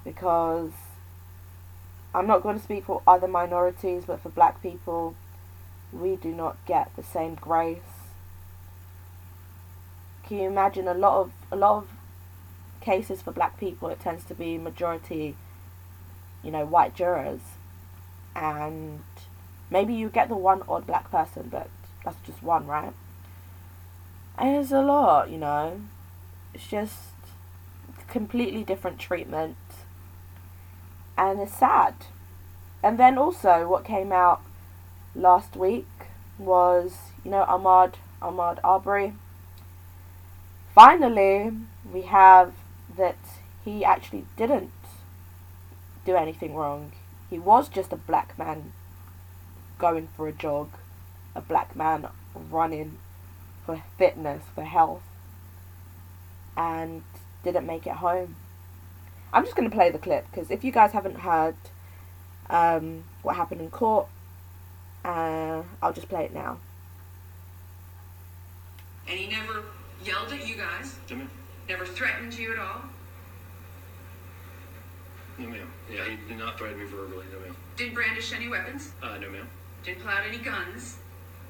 Because 0.05 0.71
I'm 2.15 2.25
not 2.27 2.41
going 2.41 2.57
to 2.57 2.63
speak 2.63 2.85
for 2.85 3.01
other 3.05 3.27
minorities, 3.27 4.03
but 4.07 4.21
for 4.21 4.29
black 4.29 4.61
people, 4.61 5.15
we 5.91 6.15
do 6.15 6.29
not 6.29 6.55
get 6.65 6.95
the 6.95 7.03
same 7.03 7.35
grace. 7.35 7.79
Can 10.23 10.37
you 10.37 10.47
imagine 10.47 10.87
a 10.87 10.93
lot 10.93 11.19
of 11.19 11.31
a 11.51 11.57
lot 11.57 11.79
of 11.79 11.87
cases 12.81 13.21
for 13.21 13.31
black 13.31 13.59
people? 13.59 13.89
It 13.89 13.99
tends 13.99 14.23
to 14.25 14.35
be 14.35 14.57
majority, 14.57 15.35
you 16.43 16.51
know, 16.51 16.65
white 16.65 16.95
jurors, 16.95 17.41
and 18.35 19.03
maybe 19.69 19.93
you 19.93 20.09
get 20.09 20.29
the 20.29 20.35
one 20.35 20.63
odd 20.67 20.85
black 20.85 21.09
person, 21.11 21.47
but 21.49 21.69
that's 22.03 22.17
just 22.25 22.43
one, 22.43 22.67
right? 22.67 22.93
And 24.37 24.57
it's 24.57 24.71
a 24.71 24.81
lot, 24.81 25.29
you 25.29 25.37
know. 25.37 25.81
It's 26.53 26.67
just 26.67 26.97
completely 28.07 28.63
different 28.63 28.99
treatment. 28.99 29.57
And 31.17 31.39
it's 31.39 31.55
sad. 31.55 31.95
And 32.83 32.97
then 32.97 33.17
also 33.17 33.67
what 33.67 33.85
came 33.85 34.11
out 34.11 34.41
last 35.15 35.55
week 35.55 35.87
was, 36.39 36.93
you 37.23 37.31
know, 37.31 37.45
Ahmaud, 37.47 37.93
Ahmaud 38.21 38.59
Arbery. 38.63 39.13
Finally, 40.73 41.51
we 41.91 42.03
have 42.03 42.53
that 42.97 43.17
he 43.63 43.83
actually 43.85 44.25
didn't 44.37 44.71
do 46.05 46.15
anything 46.15 46.55
wrong. 46.55 46.91
He 47.29 47.39
was 47.39 47.69
just 47.69 47.93
a 47.93 47.95
black 47.95 48.37
man 48.37 48.73
going 49.79 50.09
for 50.15 50.27
a 50.27 50.31
jog, 50.31 50.69
a 51.35 51.41
black 51.41 51.75
man 51.75 52.07
running 52.33 52.97
for 53.65 53.83
fitness, 53.97 54.43
for 54.53 54.63
health, 54.63 55.03
and 56.57 57.03
didn't 57.43 57.65
make 57.65 57.87
it 57.87 57.93
home. 57.93 58.35
I'm 59.33 59.43
just 59.43 59.55
going 59.55 59.69
to 59.69 59.75
play 59.75 59.89
the 59.89 59.97
clip 59.97 60.25
because 60.29 60.51
if 60.51 60.63
you 60.63 60.71
guys 60.71 60.91
haven't 60.91 61.19
heard 61.19 61.55
um, 62.49 63.05
what 63.21 63.35
happened 63.35 63.61
in 63.61 63.69
court, 63.69 64.07
uh, 65.05 65.63
I'll 65.81 65.93
just 65.93 66.09
play 66.09 66.25
it 66.25 66.33
now. 66.33 66.57
And 69.07 69.19
he 69.19 69.27
never 69.27 69.63
yelled 70.03 70.31
at 70.31 70.47
you 70.47 70.55
guys? 70.55 70.95
Jimmy? 71.07 71.27
Never 71.71 71.85
threatened 71.85 72.37
you 72.37 72.51
at 72.51 72.59
all? 72.59 72.81
No, 75.37 75.47
ma'am. 75.47 75.71
Yeah, 75.89 76.03
he 76.03 76.17
did 76.27 76.37
not 76.37 76.57
threaten 76.57 76.77
me 76.77 76.85
verbally. 76.85 77.25
No, 77.31 77.39
ma'am. 77.39 77.55
Didn't 77.77 77.93
brandish 77.93 78.33
any 78.33 78.49
weapons? 78.49 78.91
Uh, 79.01 79.17
no, 79.19 79.29
ma'am. 79.29 79.47
Didn't 79.85 80.01
pull 80.01 80.09
out 80.09 80.25
any 80.27 80.39
guns? 80.39 80.97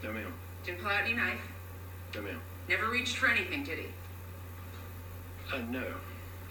No, 0.04 0.14
ma'am. 0.14 0.32
Didn't 0.64 0.82
pull 0.82 0.92
out 0.92 1.06
any 1.06 1.16
knife? 1.16 1.42
No, 2.14 2.22
ma'am. 2.22 2.40
Never 2.70 2.88
reached 2.90 3.18
for 3.18 3.30
anything, 3.30 3.64
did 3.64 3.80
he? 3.80 3.86
Uh, 5.52 5.58
no. 5.72 5.86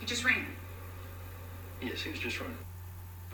He 0.00 0.04
just 0.04 0.24
ran. 0.24 0.46
Yes, 1.80 2.02
he 2.02 2.10
was 2.10 2.18
just 2.18 2.40
running. 2.40 2.56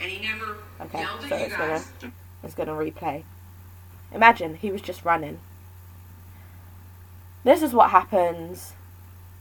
And 0.03 0.11
he 0.13 0.23
never 0.23 0.59
Okay, 0.83 1.01
yelled 1.01 1.25
at 1.25 1.29
so 1.31 1.37
you 1.39 1.45
it's 1.45 1.57
gonna 1.57 2.13
it's 2.45 2.55
gonna 2.55 2.73
replay. 2.73 3.25
Imagine 4.13 4.57
he 4.57 4.71
was 4.71 4.83
just 4.83 5.03
running. 5.03 5.41
This 7.43 7.63
is 7.63 7.73
what 7.73 7.89
happens, 7.91 8.75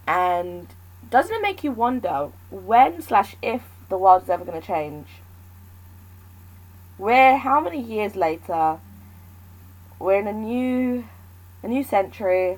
and 0.08 0.67
doesn't 1.10 1.36
it 1.36 1.41
make 1.41 1.63
you 1.63 1.72
wonder 1.72 2.30
when 2.50 3.02
slash 3.02 3.36
if 3.41 3.62
the 3.89 3.98
world 3.98 4.24
is 4.24 4.30
ever 4.30 4.46
gonna 4.46 4.62
change? 4.62 5.08
We're 6.98 7.38
how 7.38 7.60
many 7.60 7.82
years 7.82 8.15
later? 8.15 8.80
We're 10.00 10.20
in 10.20 10.28
a 10.28 10.34
new 10.34 11.06
a 11.63 11.68
new 11.68 11.84
century, 11.84 12.58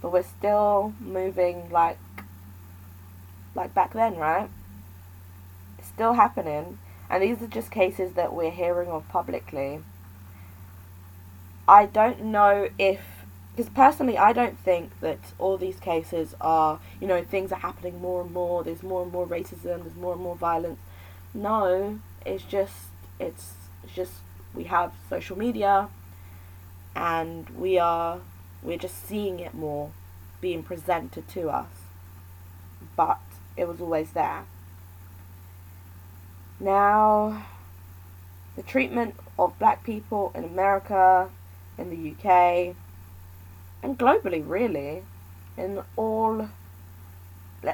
but 0.00 0.12
we're 0.12 0.22
still 0.22 0.94
moving 1.00 1.70
like 1.70 1.98
like 3.54 3.74
back 3.74 3.92
then, 3.92 4.16
right? 4.16 4.48
It's 5.78 5.88
still 5.88 6.14
happening, 6.14 6.78
and 7.08 7.22
these 7.22 7.40
are 7.42 7.46
just 7.46 7.70
cases 7.70 8.12
that 8.12 8.34
we're 8.34 8.50
hearing 8.50 8.88
of 8.88 9.08
publicly. 9.08 9.80
I 11.68 11.86
don't 11.86 12.24
know 12.24 12.68
if 12.78 13.00
because 13.56 13.72
personally 13.72 14.18
I 14.18 14.34
don't 14.34 14.58
think 14.58 15.00
that 15.00 15.18
all 15.38 15.56
these 15.56 15.80
cases 15.80 16.34
are 16.40 16.78
you 17.00 17.06
know 17.06 17.24
things 17.24 17.52
are 17.52 17.58
happening 17.58 18.00
more 18.00 18.20
and 18.20 18.30
more 18.32 18.62
there's 18.62 18.82
more 18.82 19.02
and 19.02 19.10
more 19.10 19.26
racism 19.26 19.82
there's 19.82 19.96
more 19.96 20.12
and 20.12 20.22
more 20.22 20.36
violence. 20.36 20.78
No 21.32 21.98
it's 22.26 22.44
just 22.44 22.74
it's, 23.18 23.52
just 23.94 24.12
we 24.52 24.64
have 24.64 24.92
social 25.08 25.38
media 25.38 25.88
and 26.94 27.48
we 27.50 27.78
are 27.78 28.20
we're 28.62 28.76
just 28.76 29.06
seeing 29.06 29.38
it 29.40 29.54
more 29.54 29.90
being 30.40 30.62
presented 30.62 31.26
to 31.28 31.48
us. 31.48 31.70
But 32.94 33.20
it 33.56 33.66
was 33.66 33.80
always 33.80 34.10
there. 34.10 34.44
Now 36.60 37.46
the 38.56 38.62
treatment 38.62 39.14
of 39.38 39.58
black 39.58 39.84
people 39.84 40.32
in 40.34 40.44
America 40.44 41.30
in 41.78 41.90
the 41.90 42.10
UK 42.10 42.74
and 43.82 43.98
globally 43.98 44.42
really 44.46 45.02
in 45.56 45.82
all 45.96 46.48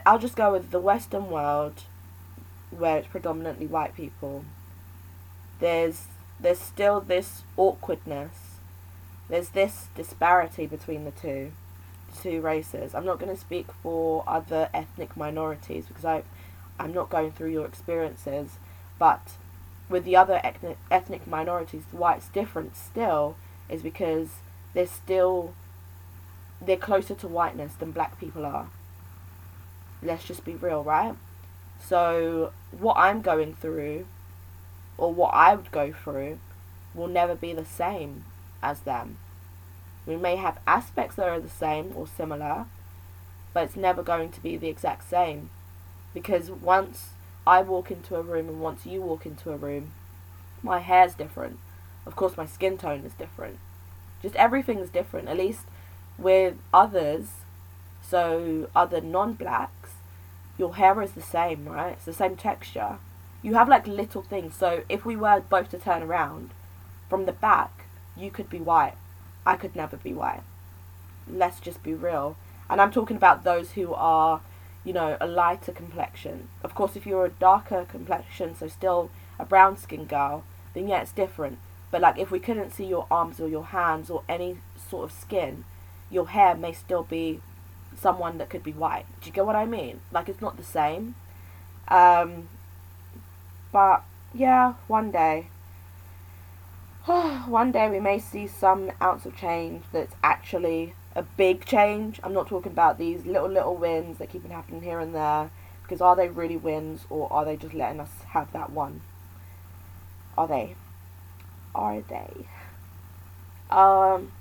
I'll 0.06 0.18
just 0.18 0.36
go 0.36 0.52
with 0.52 0.70
the 0.70 0.78
western 0.78 1.28
world 1.30 1.82
where 2.70 2.98
it's 2.98 3.08
predominantly 3.08 3.66
white 3.66 3.94
people. 3.94 4.44
There's 5.60 6.06
there's 6.40 6.58
still 6.58 7.00
this 7.00 7.42
awkwardness. 7.56 8.56
There's 9.28 9.50
this 9.50 9.86
disparity 9.94 10.66
between 10.66 11.04
the 11.04 11.10
two 11.10 11.52
two 12.20 12.40
races. 12.40 12.94
I'm 12.94 13.06
not 13.06 13.18
going 13.18 13.34
to 13.34 13.40
speak 13.40 13.66
for 13.82 14.24
other 14.26 14.68
ethnic 14.74 15.16
minorities 15.16 15.86
because 15.86 16.04
I 16.04 16.22
I'm 16.78 16.92
not 16.92 17.10
going 17.10 17.32
through 17.32 17.50
your 17.50 17.66
experiences 17.66 18.58
but 18.98 19.32
with 19.88 20.04
the 20.04 20.16
other 20.16 20.40
ethnic, 20.44 20.78
ethnic 20.90 21.26
minorities 21.26 21.82
why 21.90 22.14
it's 22.14 22.28
different 22.28 22.76
still 22.76 23.36
is 23.68 23.82
because 23.82 24.28
they're 24.74 24.86
still 24.86 25.54
they're 26.64 26.76
closer 26.76 27.14
to 27.14 27.28
whiteness 27.28 27.74
than 27.74 27.90
black 27.90 28.18
people 28.18 28.44
are. 28.46 28.68
Let's 30.02 30.24
just 30.24 30.44
be 30.44 30.54
real, 30.54 30.82
right? 30.82 31.14
So 31.80 32.52
what 32.70 32.96
I'm 32.96 33.22
going 33.22 33.54
through 33.54 34.06
or 34.98 35.12
what 35.12 35.34
I 35.34 35.54
would 35.54 35.70
go 35.70 35.92
through 35.92 36.38
will 36.94 37.08
never 37.08 37.34
be 37.34 37.52
the 37.52 37.64
same 37.64 38.24
as 38.62 38.80
them. 38.80 39.18
We 40.06 40.16
may 40.16 40.36
have 40.36 40.58
aspects 40.66 41.16
that 41.16 41.28
are 41.28 41.40
the 41.40 41.48
same 41.48 41.92
or 41.94 42.06
similar, 42.06 42.66
but 43.52 43.64
it's 43.64 43.76
never 43.76 44.02
going 44.02 44.30
to 44.30 44.42
be 44.42 44.56
the 44.56 44.68
exact 44.68 45.08
same. 45.08 45.50
Because 46.14 46.50
once 46.50 47.10
I 47.46 47.62
walk 47.62 47.90
into 47.90 48.16
a 48.16 48.22
room 48.22 48.48
and 48.48 48.60
once 48.60 48.84
you 48.84 49.00
walk 49.00 49.26
into 49.26 49.52
a 49.52 49.56
room, 49.56 49.92
my 50.62 50.80
hair's 50.80 51.14
different. 51.14 51.58
Of 52.06 52.16
course, 52.16 52.36
my 52.36 52.46
skin 52.46 52.78
tone 52.78 53.04
is 53.04 53.12
different. 53.14 53.58
Just 54.22 54.36
everything's 54.36 54.90
different. 54.90 55.28
At 55.28 55.36
least 55.36 55.62
with 56.18 56.56
others, 56.72 57.28
so 58.02 58.68
other 58.74 59.00
non 59.00 59.34
blacks, 59.34 59.90
your 60.58 60.74
hair 60.76 61.00
is 61.02 61.12
the 61.12 61.22
same, 61.22 61.66
right? 61.66 61.92
It's 61.92 62.04
the 62.04 62.12
same 62.12 62.36
texture. 62.36 62.98
You 63.42 63.54
have 63.54 63.68
like 63.68 63.86
little 63.86 64.22
things. 64.22 64.54
So 64.54 64.84
if 64.88 65.04
we 65.04 65.16
were 65.16 65.40
both 65.40 65.70
to 65.70 65.78
turn 65.78 66.02
around 66.02 66.50
from 67.08 67.26
the 67.26 67.32
back, 67.32 67.86
you 68.16 68.30
could 68.30 68.48
be 68.48 68.58
white. 68.58 68.94
I 69.44 69.56
could 69.56 69.74
never 69.74 69.96
be 69.96 70.12
white. 70.12 70.42
Let's 71.28 71.60
just 71.60 71.82
be 71.82 71.94
real. 71.94 72.36
And 72.70 72.80
I'm 72.80 72.92
talking 72.92 73.16
about 73.16 73.44
those 73.44 73.72
who 73.72 73.92
are, 73.94 74.40
you 74.84 74.92
know, 74.92 75.16
a 75.20 75.26
lighter 75.26 75.72
complexion. 75.72 76.48
Of 76.62 76.74
course, 76.74 76.96
if 76.96 77.06
you're 77.06 77.26
a 77.26 77.30
darker 77.30 77.84
complexion, 77.88 78.54
so 78.56 78.68
still 78.68 79.10
a 79.38 79.44
brown 79.44 79.76
skin 79.76 80.04
girl, 80.04 80.44
then 80.74 80.88
yeah, 80.88 81.02
it's 81.02 81.12
different. 81.12 81.58
But 81.90 82.00
like 82.00 82.18
if 82.18 82.30
we 82.30 82.38
couldn't 82.38 82.72
see 82.72 82.86
your 82.86 83.06
arms 83.10 83.40
or 83.40 83.48
your 83.48 83.66
hands 83.66 84.08
or 84.08 84.22
any 84.28 84.58
sort 84.88 85.04
of 85.04 85.12
skin, 85.12 85.64
your 86.12 86.28
hair 86.28 86.54
may 86.54 86.72
still 86.72 87.02
be 87.02 87.40
someone 87.98 88.38
that 88.38 88.50
could 88.50 88.62
be 88.62 88.72
white. 88.72 89.06
Do 89.20 89.26
you 89.26 89.32
get 89.32 89.46
what 89.46 89.56
I 89.56 89.64
mean? 89.64 90.00
Like 90.12 90.28
it's 90.28 90.40
not 90.40 90.56
the 90.56 90.62
same. 90.62 91.14
Um, 91.88 92.48
but 93.72 94.04
yeah, 94.34 94.74
one 94.86 95.10
day. 95.10 95.48
one 97.06 97.72
day 97.72 97.88
we 97.88 97.98
may 97.98 98.18
see 98.18 98.46
some 98.46 98.92
ounce 99.00 99.26
of 99.26 99.36
change 99.36 99.84
that's 99.92 100.14
actually 100.22 100.94
a 101.16 101.22
big 101.22 101.64
change. 101.64 102.20
I'm 102.22 102.32
not 102.32 102.48
talking 102.48 102.72
about 102.72 102.98
these 102.98 103.26
little 103.26 103.48
little 103.48 103.76
wins 103.76 104.18
that 104.18 104.30
keep 104.30 104.46
happening 104.48 104.82
here 104.82 105.00
and 105.00 105.14
there. 105.14 105.50
Because 105.82 106.00
are 106.00 106.16
they 106.16 106.28
really 106.28 106.56
wins 106.56 107.06
or 107.10 107.32
are 107.32 107.44
they 107.44 107.56
just 107.56 107.74
letting 107.74 108.00
us 108.00 108.12
have 108.28 108.52
that 108.52 108.70
one? 108.70 109.00
Are 110.38 110.48
they? 110.48 110.76
Are 111.74 112.00
they? 112.00 112.46
Um. 113.70 114.32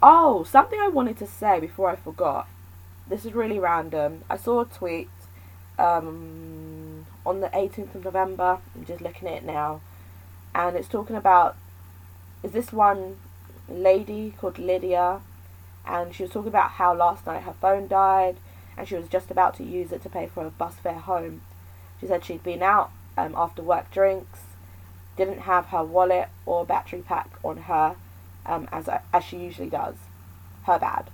Oh, 0.00 0.44
something 0.44 0.78
I 0.78 0.86
wanted 0.86 1.18
to 1.18 1.26
say 1.26 1.58
before 1.58 1.90
I 1.90 1.96
forgot. 1.96 2.46
This 3.08 3.24
is 3.24 3.32
really 3.32 3.58
random. 3.58 4.22
I 4.30 4.36
saw 4.36 4.60
a 4.60 4.64
tweet 4.64 5.08
um, 5.76 7.04
on 7.26 7.40
the 7.40 7.48
18th 7.48 7.96
of 7.96 8.04
November. 8.04 8.58
I'm 8.76 8.84
just 8.84 9.00
looking 9.00 9.26
at 9.26 9.38
it 9.38 9.44
now. 9.44 9.80
And 10.54 10.76
it's 10.76 10.86
talking 10.86 11.16
about 11.16 11.56
is 12.44 12.52
this 12.52 12.72
one 12.72 13.16
lady 13.68 14.34
called 14.38 14.60
Lydia 14.60 15.20
and 15.84 16.14
she 16.14 16.22
was 16.22 16.30
talking 16.30 16.48
about 16.48 16.72
how 16.72 16.94
last 16.94 17.26
night 17.26 17.42
her 17.42 17.54
phone 17.60 17.88
died 17.88 18.36
and 18.76 18.86
she 18.86 18.94
was 18.94 19.08
just 19.08 19.32
about 19.32 19.56
to 19.56 19.64
use 19.64 19.90
it 19.90 20.02
to 20.04 20.08
pay 20.08 20.28
for 20.28 20.46
a 20.46 20.50
bus 20.50 20.74
fare 20.76 20.92
home. 20.94 21.40
She 22.00 22.06
said 22.06 22.24
she'd 22.24 22.44
been 22.44 22.62
out 22.62 22.92
um, 23.16 23.34
after 23.36 23.62
work 23.62 23.90
drinks, 23.90 24.38
didn't 25.16 25.40
have 25.40 25.66
her 25.66 25.82
wallet 25.82 26.28
or 26.46 26.64
battery 26.64 27.02
pack 27.02 27.30
on 27.42 27.62
her 27.62 27.96
um, 28.48 28.68
as, 28.72 28.88
as 29.12 29.24
she 29.24 29.36
usually 29.36 29.70
does. 29.70 29.94
Her 30.64 30.78
bad. 30.78 31.10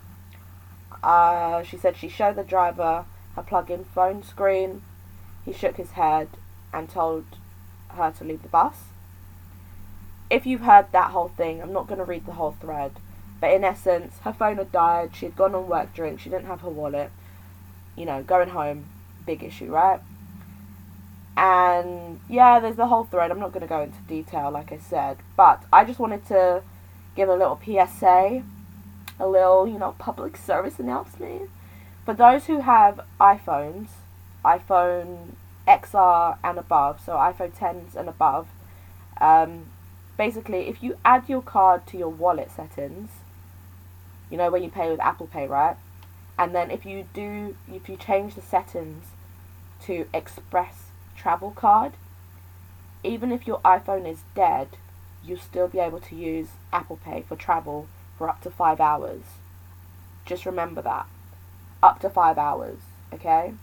Uh, 1.03 1.63
she 1.63 1.77
said 1.77 1.97
she 1.97 2.09
showed 2.09 2.37
the 2.37 2.43
driver 2.43 3.05
her 3.37 3.43
plug-in 3.43 3.85
phone 3.85 4.23
screen. 4.23 4.83
He 5.45 5.53
shook 5.53 5.77
his 5.77 5.93
head 5.93 6.29
and 6.73 6.89
told 6.89 7.25
her 7.89 8.13
to 8.19 8.25
leave 8.25 8.43
the 8.43 8.49
bus. 8.49 8.75
If 10.31 10.47
you've 10.47 10.63
heard 10.63 10.87
that 10.93 11.11
whole 11.11 11.29
thing, 11.29 11.61
I'm 11.61 11.73
not 11.73 11.87
going 11.87 11.99
to 11.99 12.05
read 12.05 12.27
the 12.27 12.33
whole 12.33 12.57
thread, 12.61 12.93
but 13.41 13.53
in 13.53 13.63
essence, 13.63 14.15
her 14.23 14.33
phone 14.33 14.57
had 14.57 14.73
died, 14.73 15.15
she 15.15 15.27
had 15.27 15.37
gone 15.37 15.55
on 15.55 15.69
work 15.69 15.95
drink, 15.95 16.21
she 16.21 16.31
didn't 16.31 16.47
have 16.47 16.63
her 16.63 16.71
wallet. 16.71 17.11
You 17.97 18.07
know, 18.07 18.23
going 18.23 18.49
home, 18.49 18.87
big 19.27 19.45
issue, 19.45 19.71
right? 19.71 20.01
And 21.37 22.21
yeah, 22.29 22.59
there's 22.59 22.77
the 22.77 22.87
whole 22.87 23.05
thread. 23.05 23.31
I'm 23.31 23.39
not 23.39 23.53
going 23.53 23.61
to 23.61 23.69
go 23.69 23.83
into 23.83 23.99
detail, 24.09 24.51
like 24.51 24.73
I 24.73 24.79
said, 24.79 25.19
but 25.37 25.63
I 25.73 25.85
just 25.85 25.99
wanted 25.99 26.27
to 26.29 26.63
give 27.15 27.29
a 27.29 27.35
little 27.35 27.61
PSA, 27.65 28.43
a 29.19 29.27
little, 29.27 29.67
you 29.67 29.79
know, 29.79 29.95
public 29.99 30.37
service 30.37 30.79
announcement. 30.79 31.51
For 32.05 32.15
those 32.15 32.47
who 32.47 32.61
have 32.61 33.01
iPhones, 33.21 33.89
iPhone 34.45 35.33
XR 35.67 36.39
and 36.45 36.59
above, 36.59 37.01
so 37.05 37.13
iPhone 37.13 37.53
10s 37.53 37.95
and 37.95 38.09
above, 38.09 38.49
um, 39.21 39.67
basically, 40.19 40.69
if 40.69 40.83
you 40.83 40.99
add 41.05 41.29
your 41.29 41.43
card 41.43 41.87
to 41.89 41.97
your 41.97 42.09
wallet 42.09 42.51
settings, 42.51 43.11
you 44.31 44.37
know, 44.37 44.51
when 44.51 44.63
you 44.63 44.71
pay 44.71 44.91
with 44.91 45.01
Apple 45.01 45.27
Pay, 45.27 45.47
right? 45.47 45.77
And 46.39 46.55
then 46.55 46.71
if 46.71 46.85
you 46.85 47.07
do, 47.15 47.57
if 47.73 47.89
you 47.89 47.97
change 47.97 48.35
the 48.35 48.43
settings 48.43 49.05
to 49.85 50.07
Express 50.13 50.91
Travel 51.17 51.53
Card, 51.53 51.93
even 53.05 53.31
if 53.31 53.47
your 53.47 53.61
iPhone 53.61 54.09
is 54.09 54.19
dead, 54.35 54.77
you'll 55.25 55.39
still 55.39 55.69
be 55.69 55.79
able 55.79 56.01
to 56.01 56.15
use 56.15 56.49
Apple 56.73 56.99
Pay 57.05 57.23
for 57.23 57.37
travel 57.37 57.89
for 58.17 58.29
up 58.29 58.41
to 58.43 58.51
five 58.51 58.81
hours. 58.81 59.23
Just 60.27 60.47
remember 60.47 60.83
that. 60.83 61.07
Up 61.83 62.01
to 62.01 62.11
five 62.11 62.39
hours, 62.39 62.79
okay? 63.13 63.55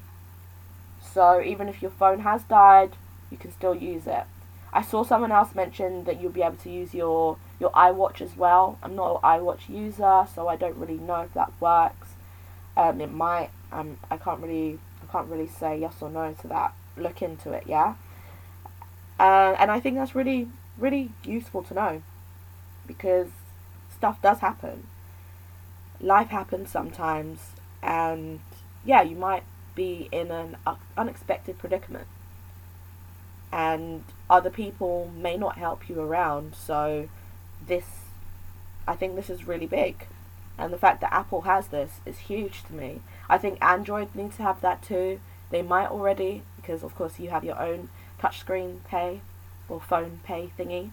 So 1.02 1.41
even 1.41 1.67
if 1.67 1.82
your 1.82 1.91
phone 1.91 2.19
has 2.19 2.43
died, 2.43 2.91
you 3.30 3.38
can 3.38 3.52
still 3.52 3.76
use 3.76 4.08
it. 4.08 4.26
I 4.74 4.82
saw 4.82 5.04
someone 5.04 5.32
else 5.32 5.54
mention 5.54 6.06
that 6.06 6.21
you'll 6.21 6.32
be 6.32 6.41
able 6.43 6.58
to 6.58 6.69
use 6.69 6.93
your 6.93 7.38
your 7.60 7.71
iWatch 7.71 8.21
as 8.21 8.36
well. 8.38 8.78
I'm 8.82 8.95
not 8.95 9.15
an 9.15 9.21
iWatch 9.21 9.69
user, 9.69 10.26
so 10.34 10.47
I 10.47 10.56
don't 10.56 10.78
really 10.78 10.97
know 10.97 11.21
if 11.21 11.34
that 11.34 11.52
works. 11.60 12.10
Um, 12.78 13.02
it 13.02 13.12
might. 13.12 13.50
Um, 13.71 13.97
I 14.10 14.17
can't 14.17 14.39
really 14.39 14.80
I 15.04 15.12
can't 15.12 15.28
really 15.28 15.47
say 15.47 15.78
yes 15.80 15.95
or 16.00 16.10
no 16.10 16.34
to 16.41 16.47
that. 16.47 16.74
Look 16.95 17.21
into 17.21 17.52
it, 17.52 17.63
yeah. 17.67 17.95
Uh, 19.19 19.56
and 19.60 19.69
I 19.69 19.80
think 19.80 19.97
that's 19.97 20.15
really 20.15 20.47
really 20.81 21.11
useful 21.23 21.63
to 21.63 21.73
know 21.73 22.01
because 22.87 23.27
stuff 23.95 24.21
does 24.21 24.39
happen. 24.39 24.87
Life 25.99 26.29
happens 26.29 26.71
sometimes, 26.71 27.39
and 27.81 28.39
yeah, 28.83 29.01
you 29.03 29.15
might 29.15 29.43
be 29.75 30.09
in 30.11 30.31
an 30.31 30.57
unexpected 30.97 31.57
predicament 31.57 32.07
and 33.51 34.03
other 34.29 34.49
people 34.49 35.11
may 35.15 35.37
not 35.37 35.57
help 35.57 35.89
you 35.89 35.99
around. 35.99 36.55
So, 36.55 37.09
this, 37.65 37.85
I 38.87 38.95
think 38.95 39.15
this 39.15 39.29
is 39.29 39.47
really 39.47 39.67
big. 39.67 40.07
And 40.57 40.71
the 40.71 40.77
fact 40.77 41.01
that 41.01 41.13
Apple 41.13 41.41
has 41.41 41.67
this 41.67 41.99
is 42.05 42.19
huge 42.19 42.63
to 42.63 42.73
me. 42.73 43.01
I 43.29 43.37
think 43.37 43.57
Android 43.61 44.15
needs 44.15 44.37
to 44.37 44.43
have 44.43 44.61
that 44.61 44.81
too. 44.81 45.19
They 45.49 45.61
might 45.61 45.87
already, 45.87 46.43
because 46.55 46.83
of 46.83 46.95
course 46.95 47.19
you 47.19 47.29
have 47.29 47.43
your 47.43 47.59
own 47.59 47.89
touchscreen 48.19 48.83
pay 48.85 49.21
or 49.71 49.79
phone 49.79 50.19
pay 50.23 50.51
thingy. 50.57 50.91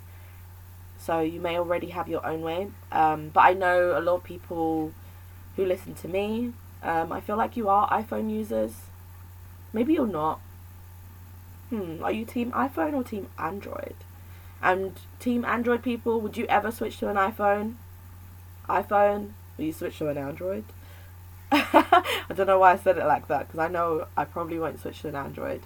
So 0.99 1.21
you 1.21 1.41
may 1.41 1.59
already 1.59 1.91
have 1.91 2.09
your 2.09 2.25
own 2.27 2.43
way. 2.43 2.69
Um, 2.91 3.29
but 3.29 3.41
I 3.41 3.53
know 3.53 3.99
a 3.99 4.01
lot 4.01 4.17
of 4.17 4.25
people 4.25 4.93
who 5.57 5.65
listen 5.65 5.95
to 5.97 6.09
me. 6.09 6.53
Um, 6.83 7.13
I 7.13 7.21
feel 7.21 7.37
like 7.37 7.57
you 7.57 7.69
are 7.69 7.89
iPhone 7.91 8.31
users. 8.31 8.73
Maybe 9.73 9.95
you're 9.95 10.07
not 10.07 10.41
hmm, 11.71 12.03
are 12.03 12.13
you 12.13 12.25
team 12.25 12.51
iPhone 12.53 12.95
or 12.95 13.05
team 13.05 13.29
Android? 13.39 13.95
And 14.63 14.99
team 15.21 15.45
Android 15.45 15.83
people, 15.83 16.21
would 16.21 16.37
you 16.37 16.47
ever 16.47 16.71
switch 16.71 16.99
to 16.99 17.09
an 17.09 17.17
iPhone? 17.17 17.75
iPhone? 18.69 19.33
Will 19.57 19.67
you 19.67 19.73
switch 19.73 19.99
to 19.99 20.09
an 20.09 20.19
Android? 20.19 20.65
I 21.53 22.05
don't 22.35 22.47
know 22.47 22.59
why 22.59 22.73
I 22.73 22.77
said 22.77 22.99
it 22.99 23.07
like 23.07 23.29
that 23.29 23.47
because 23.47 23.59
I 23.59 23.69
know 23.69 24.07
I 24.17 24.25
probably 24.25 24.59
won't 24.59 24.81
switch 24.81 25.03
to 25.03 25.09
an 25.09 25.15
Android. 25.15 25.63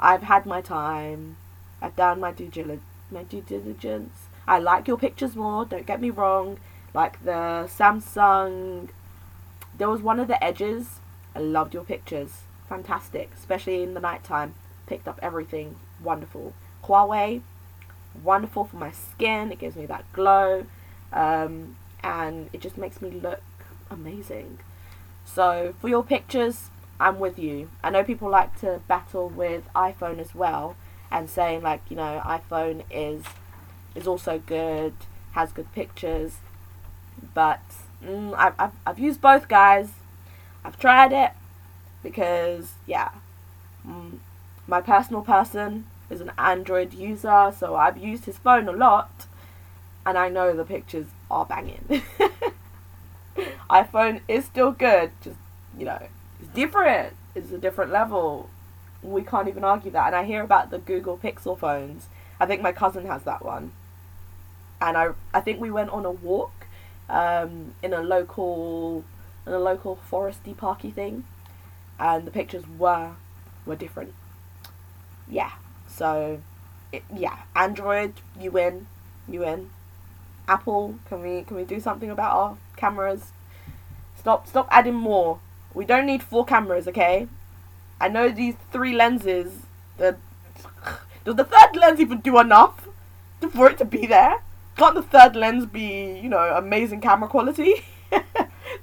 I've 0.00 0.22
had 0.22 0.46
my 0.46 0.60
time. 0.60 1.36
I've 1.80 1.96
done 1.96 2.20
my 2.20 2.32
due, 2.32 2.80
my 3.10 3.22
due 3.24 3.42
diligence. 3.42 4.28
I 4.46 4.58
like 4.58 4.88
your 4.88 4.98
pictures 4.98 5.36
more, 5.36 5.64
don't 5.64 5.86
get 5.86 6.00
me 6.00 6.10
wrong. 6.10 6.58
Like 6.94 7.22
the 7.24 7.68
Samsung, 7.68 8.88
there 9.76 9.88
was 9.88 10.02
one 10.02 10.18
of 10.18 10.28
the 10.28 10.42
edges. 10.42 11.00
I 11.34 11.40
loved 11.40 11.74
your 11.74 11.84
pictures. 11.84 12.42
Fantastic, 12.68 13.30
especially 13.36 13.82
in 13.82 13.94
the 13.94 14.00
night 14.00 14.24
time 14.24 14.54
picked 14.86 15.06
up 15.06 15.18
everything 15.22 15.76
wonderful. 16.02 16.54
Huawei, 16.84 17.42
wonderful 18.22 18.64
for 18.64 18.76
my 18.76 18.90
skin. 18.90 19.52
It 19.52 19.58
gives 19.58 19.76
me 19.76 19.86
that 19.86 20.10
glow, 20.12 20.66
um, 21.12 21.76
and 22.02 22.48
it 22.52 22.60
just 22.60 22.78
makes 22.78 23.00
me 23.00 23.10
look 23.10 23.42
amazing. 23.90 24.58
So 25.24 25.74
for 25.80 25.88
your 25.88 26.02
pictures, 26.02 26.70
I'm 26.98 27.18
with 27.18 27.38
you. 27.38 27.70
I 27.82 27.90
know 27.90 28.02
people 28.02 28.28
like 28.30 28.58
to 28.60 28.80
battle 28.88 29.28
with 29.28 29.64
iPhone 29.74 30.18
as 30.18 30.34
well, 30.34 30.76
and 31.10 31.28
saying 31.30 31.62
like 31.62 31.82
you 31.88 31.96
know 31.96 32.22
iPhone 32.24 32.84
is 32.90 33.24
is 33.94 34.06
also 34.06 34.40
good, 34.46 34.94
has 35.32 35.52
good 35.52 35.72
pictures, 35.72 36.36
but 37.34 37.60
mm, 38.04 38.34
I've, 38.36 38.54
I've 38.58 38.72
I've 38.86 38.98
used 38.98 39.20
both 39.20 39.48
guys. 39.48 39.90
I've 40.64 40.78
tried 40.78 41.12
it 41.12 41.32
because 42.02 42.72
yeah, 42.86 43.10
mm, 43.86 44.18
my 44.66 44.80
personal 44.80 45.22
person 45.22 45.86
is 46.10 46.20
an 46.20 46.32
Android 46.38 46.94
user, 46.94 47.52
so 47.56 47.76
I've 47.76 47.98
used 47.98 48.24
his 48.24 48.38
phone 48.38 48.68
a 48.68 48.72
lot. 48.72 49.26
and 50.06 50.16
I 50.16 50.28
know 50.30 50.54
the 50.56 50.64
pictures 50.64 51.06
are 51.30 51.44
banging. 51.44 51.84
iPhone 53.70 54.20
is 54.26 54.44
still 54.46 54.72
good, 54.72 55.10
just 55.22 55.36
you 55.78 55.84
know, 55.84 56.00
it's 56.40 56.48
different. 56.54 57.14
It's 57.34 57.52
a 57.52 57.58
different 57.58 57.92
level. 57.92 58.48
We 59.02 59.22
can't 59.22 59.48
even 59.48 59.64
argue 59.64 59.90
that. 59.92 60.08
And 60.08 60.16
I 60.16 60.24
hear 60.24 60.42
about 60.42 60.70
the 60.70 60.78
Google 60.78 61.16
Pixel 61.16 61.58
phones. 61.58 62.06
I 62.40 62.46
think 62.46 62.62
my 62.62 62.72
cousin 62.72 63.06
has 63.06 63.22
that 63.24 63.44
one. 63.44 63.72
And 64.80 64.96
I 64.96 65.10
I 65.34 65.40
think 65.40 65.60
we 65.60 65.70
went 65.70 65.90
on 65.90 66.04
a 66.04 66.10
walk 66.10 66.66
um, 67.08 67.74
in 67.82 67.92
a 67.92 68.00
local 68.00 69.04
in 69.46 69.52
a 69.52 69.58
local 69.58 69.98
foresty 70.10 70.56
parky 70.56 70.90
thing, 70.90 71.24
and 71.98 72.26
the 72.26 72.30
pictures 72.30 72.64
were 72.78 73.12
were 73.66 73.76
different. 73.76 74.14
Yeah. 75.28 75.52
So, 75.88 76.40
it, 76.92 77.02
yeah, 77.14 77.38
Android, 77.56 78.14
you 78.38 78.50
win, 78.50 78.86
you 79.28 79.40
win. 79.40 79.70
Apple, 80.46 80.94
can 81.08 81.22
we 81.22 81.42
can 81.42 81.56
we 81.56 81.64
do 81.64 81.80
something 81.80 82.10
about 82.10 82.32
our 82.32 82.56
cameras? 82.76 83.32
Stop 84.16 84.46
stop 84.46 84.68
adding 84.70 84.94
more. 84.94 85.40
We 85.74 85.84
don't 85.84 86.06
need 86.06 86.22
four 86.22 86.44
cameras, 86.44 86.88
okay? 86.88 87.26
I 88.00 88.08
know 88.08 88.28
these 88.28 88.54
three 88.72 88.94
lenses. 88.94 89.52
The 89.96 90.16
does 91.24 91.36
the 91.36 91.44
third 91.44 91.76
lens 91.76 92.00
even 92.00 92.20
do 92.20 92.38
enough 92.38 92.86
for 93.54 93.70
it 93.70 93.78
to 93.78 93.84
be 93.84 94.06
there? 94.06 94.42
Can't 94.76 94.94
the 94.94 95.02
third 95.02 95.36
lens 95.36 95.66
be, 95.66 96.18
you 96.22 96.28
know, 96.28 96.54
amazing 96.56 97.00
camera 97.00 97.28
quality? 97.28 97.84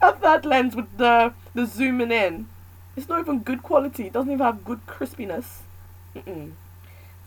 a 0.02 0.14
third 0.14 0.46
lens 0.46 0.76
with 0.76 0.98
the 0.98 1.34
the 1.54 1.66
zooming 1.66 2.12
in, 2.12 2.48
it's 2.96 3.10
not 3.10 3.20
even 3.20 3.40
good 3.40 3.64
quality. 3.64 4.08
It 4.08 4.14
doesn't 4.14 4.32
even 4.32 4.46
have 4.46 4.66
good 4.66 4.86
crispiness. 4.86 5.62
Mm-mm. 6.16 6.52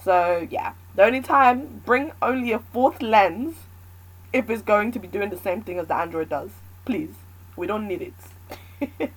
So 0.05 0.47
yeah, 0.51 0.75
the 0.95 1.05
only 1.05 1.21
time 1.21 1.83
bring 1.85 2.13
only 2.23 2.53
a 2.53 2.59
fourth 2.59 3.03
lens 3.03 3.57
if 4.33 4.49
it's 4.51 4.63
going 4.63 4.93
to 4.93 4.99
be 4.99 5.09
doing 5.09 5.31
the 5.31 5.39
same 5.39 5.63
thing 5.63 5.79
as 5.79 5.89
the 5.89 5.95
Android 5.95 6.29
does. 6.29 6.51
Please, 6.85 7.15
we 7.57 7.67
don't 7.67 7.89
need 7.89 8.13
it. 8.81 9.11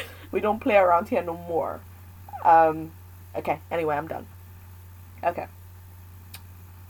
we 0.32 0.40
don't 0.40 0.60
play 0.60 0.76
around 0.76 1.08
here 1.08 1.22
no 1.22 1.34
more. 1.34 1.80
Um, 2.44 2.92
okay. 3.36 3.60
Anyway, 3.70 3.96
I'm 3.96 4.08
done. 4.08 4.26
Okay. 5.24 5.46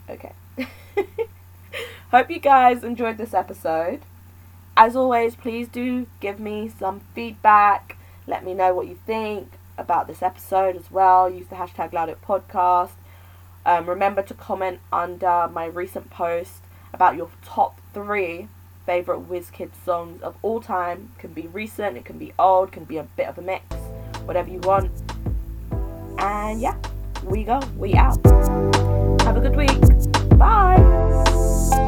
Okay. 0.09 0.33
Hope 2.11 2.29
you 2.31 2.39
guys 2.39 2.83
enjoyed 2.83 3.17
this 3.17 3.33
episode. 3.33 4.01
As 4.75 4.95
always, 4.95 5.35
please 5.35 5.67
do 5.67 6.07
give 6.19 6.39
me 6.39 6.71
some 6.79 7.01
feedback. 7.13 7.97
Let 8.25 8.43
me 8.43 8.53
know 8.53 8.73
what 8.73 8.87
you 8.87 8.97
think 9.05 9.51
about 9.77 10.07
this 10.07 10.21
episode 10.21 10.75
as 10.75 10.89
well. 10.89 11.29
Use 11.29 11.47
the 11.47 11.55
hashtag 11.55 11.91
LoudItPodcast. 11.91 12.91
Um, 13.65 13.87
remember 13.87 14.21
to 14.23 14.33
comment 14.33 14.79
under 14.91 15.47
my 15.51 15.65
recent 15.65 16.09
post 16.09 16.61
about 16.93 17.15
your 17.15 17.29
top 17.43 17.79
three 17.93 18.47
favorite 18.85 19.29
WizKids 19.29 19.75
songs 19.85 20.21
of 20.21 20.35
all 20.41 20.61
time. 20.61 21.11
It 21.15 21.21
Can 21.21 21.33
be 21.33 21.47
recent, 21.47 21.97
it 21.97 22.05
can 22.05 22.17
be 22.17 22.33
old, 22.39 22.69
it 22.69 22.71
can 22.71 22.85
be 22.85 22.97
a 22.97 23.03
bit 23.03 23.27
of 23.27 23.37
a 23.37 23.41
mix, 23.41 23.63
whatever 24.25 24.49
you 24.49 24.59
want. 24.59 24.89
And 26.21 26.61
yeah, 26.61 26.75
we 27.23 27.43
go, 27.43 27.59
we 27.77 27.93
out. 27.93 28.17
Have 29.23 29.37
a 29.37 29.41
good 29.41 29.55
week. 29.55 30.37
Bye. 30.37 31.87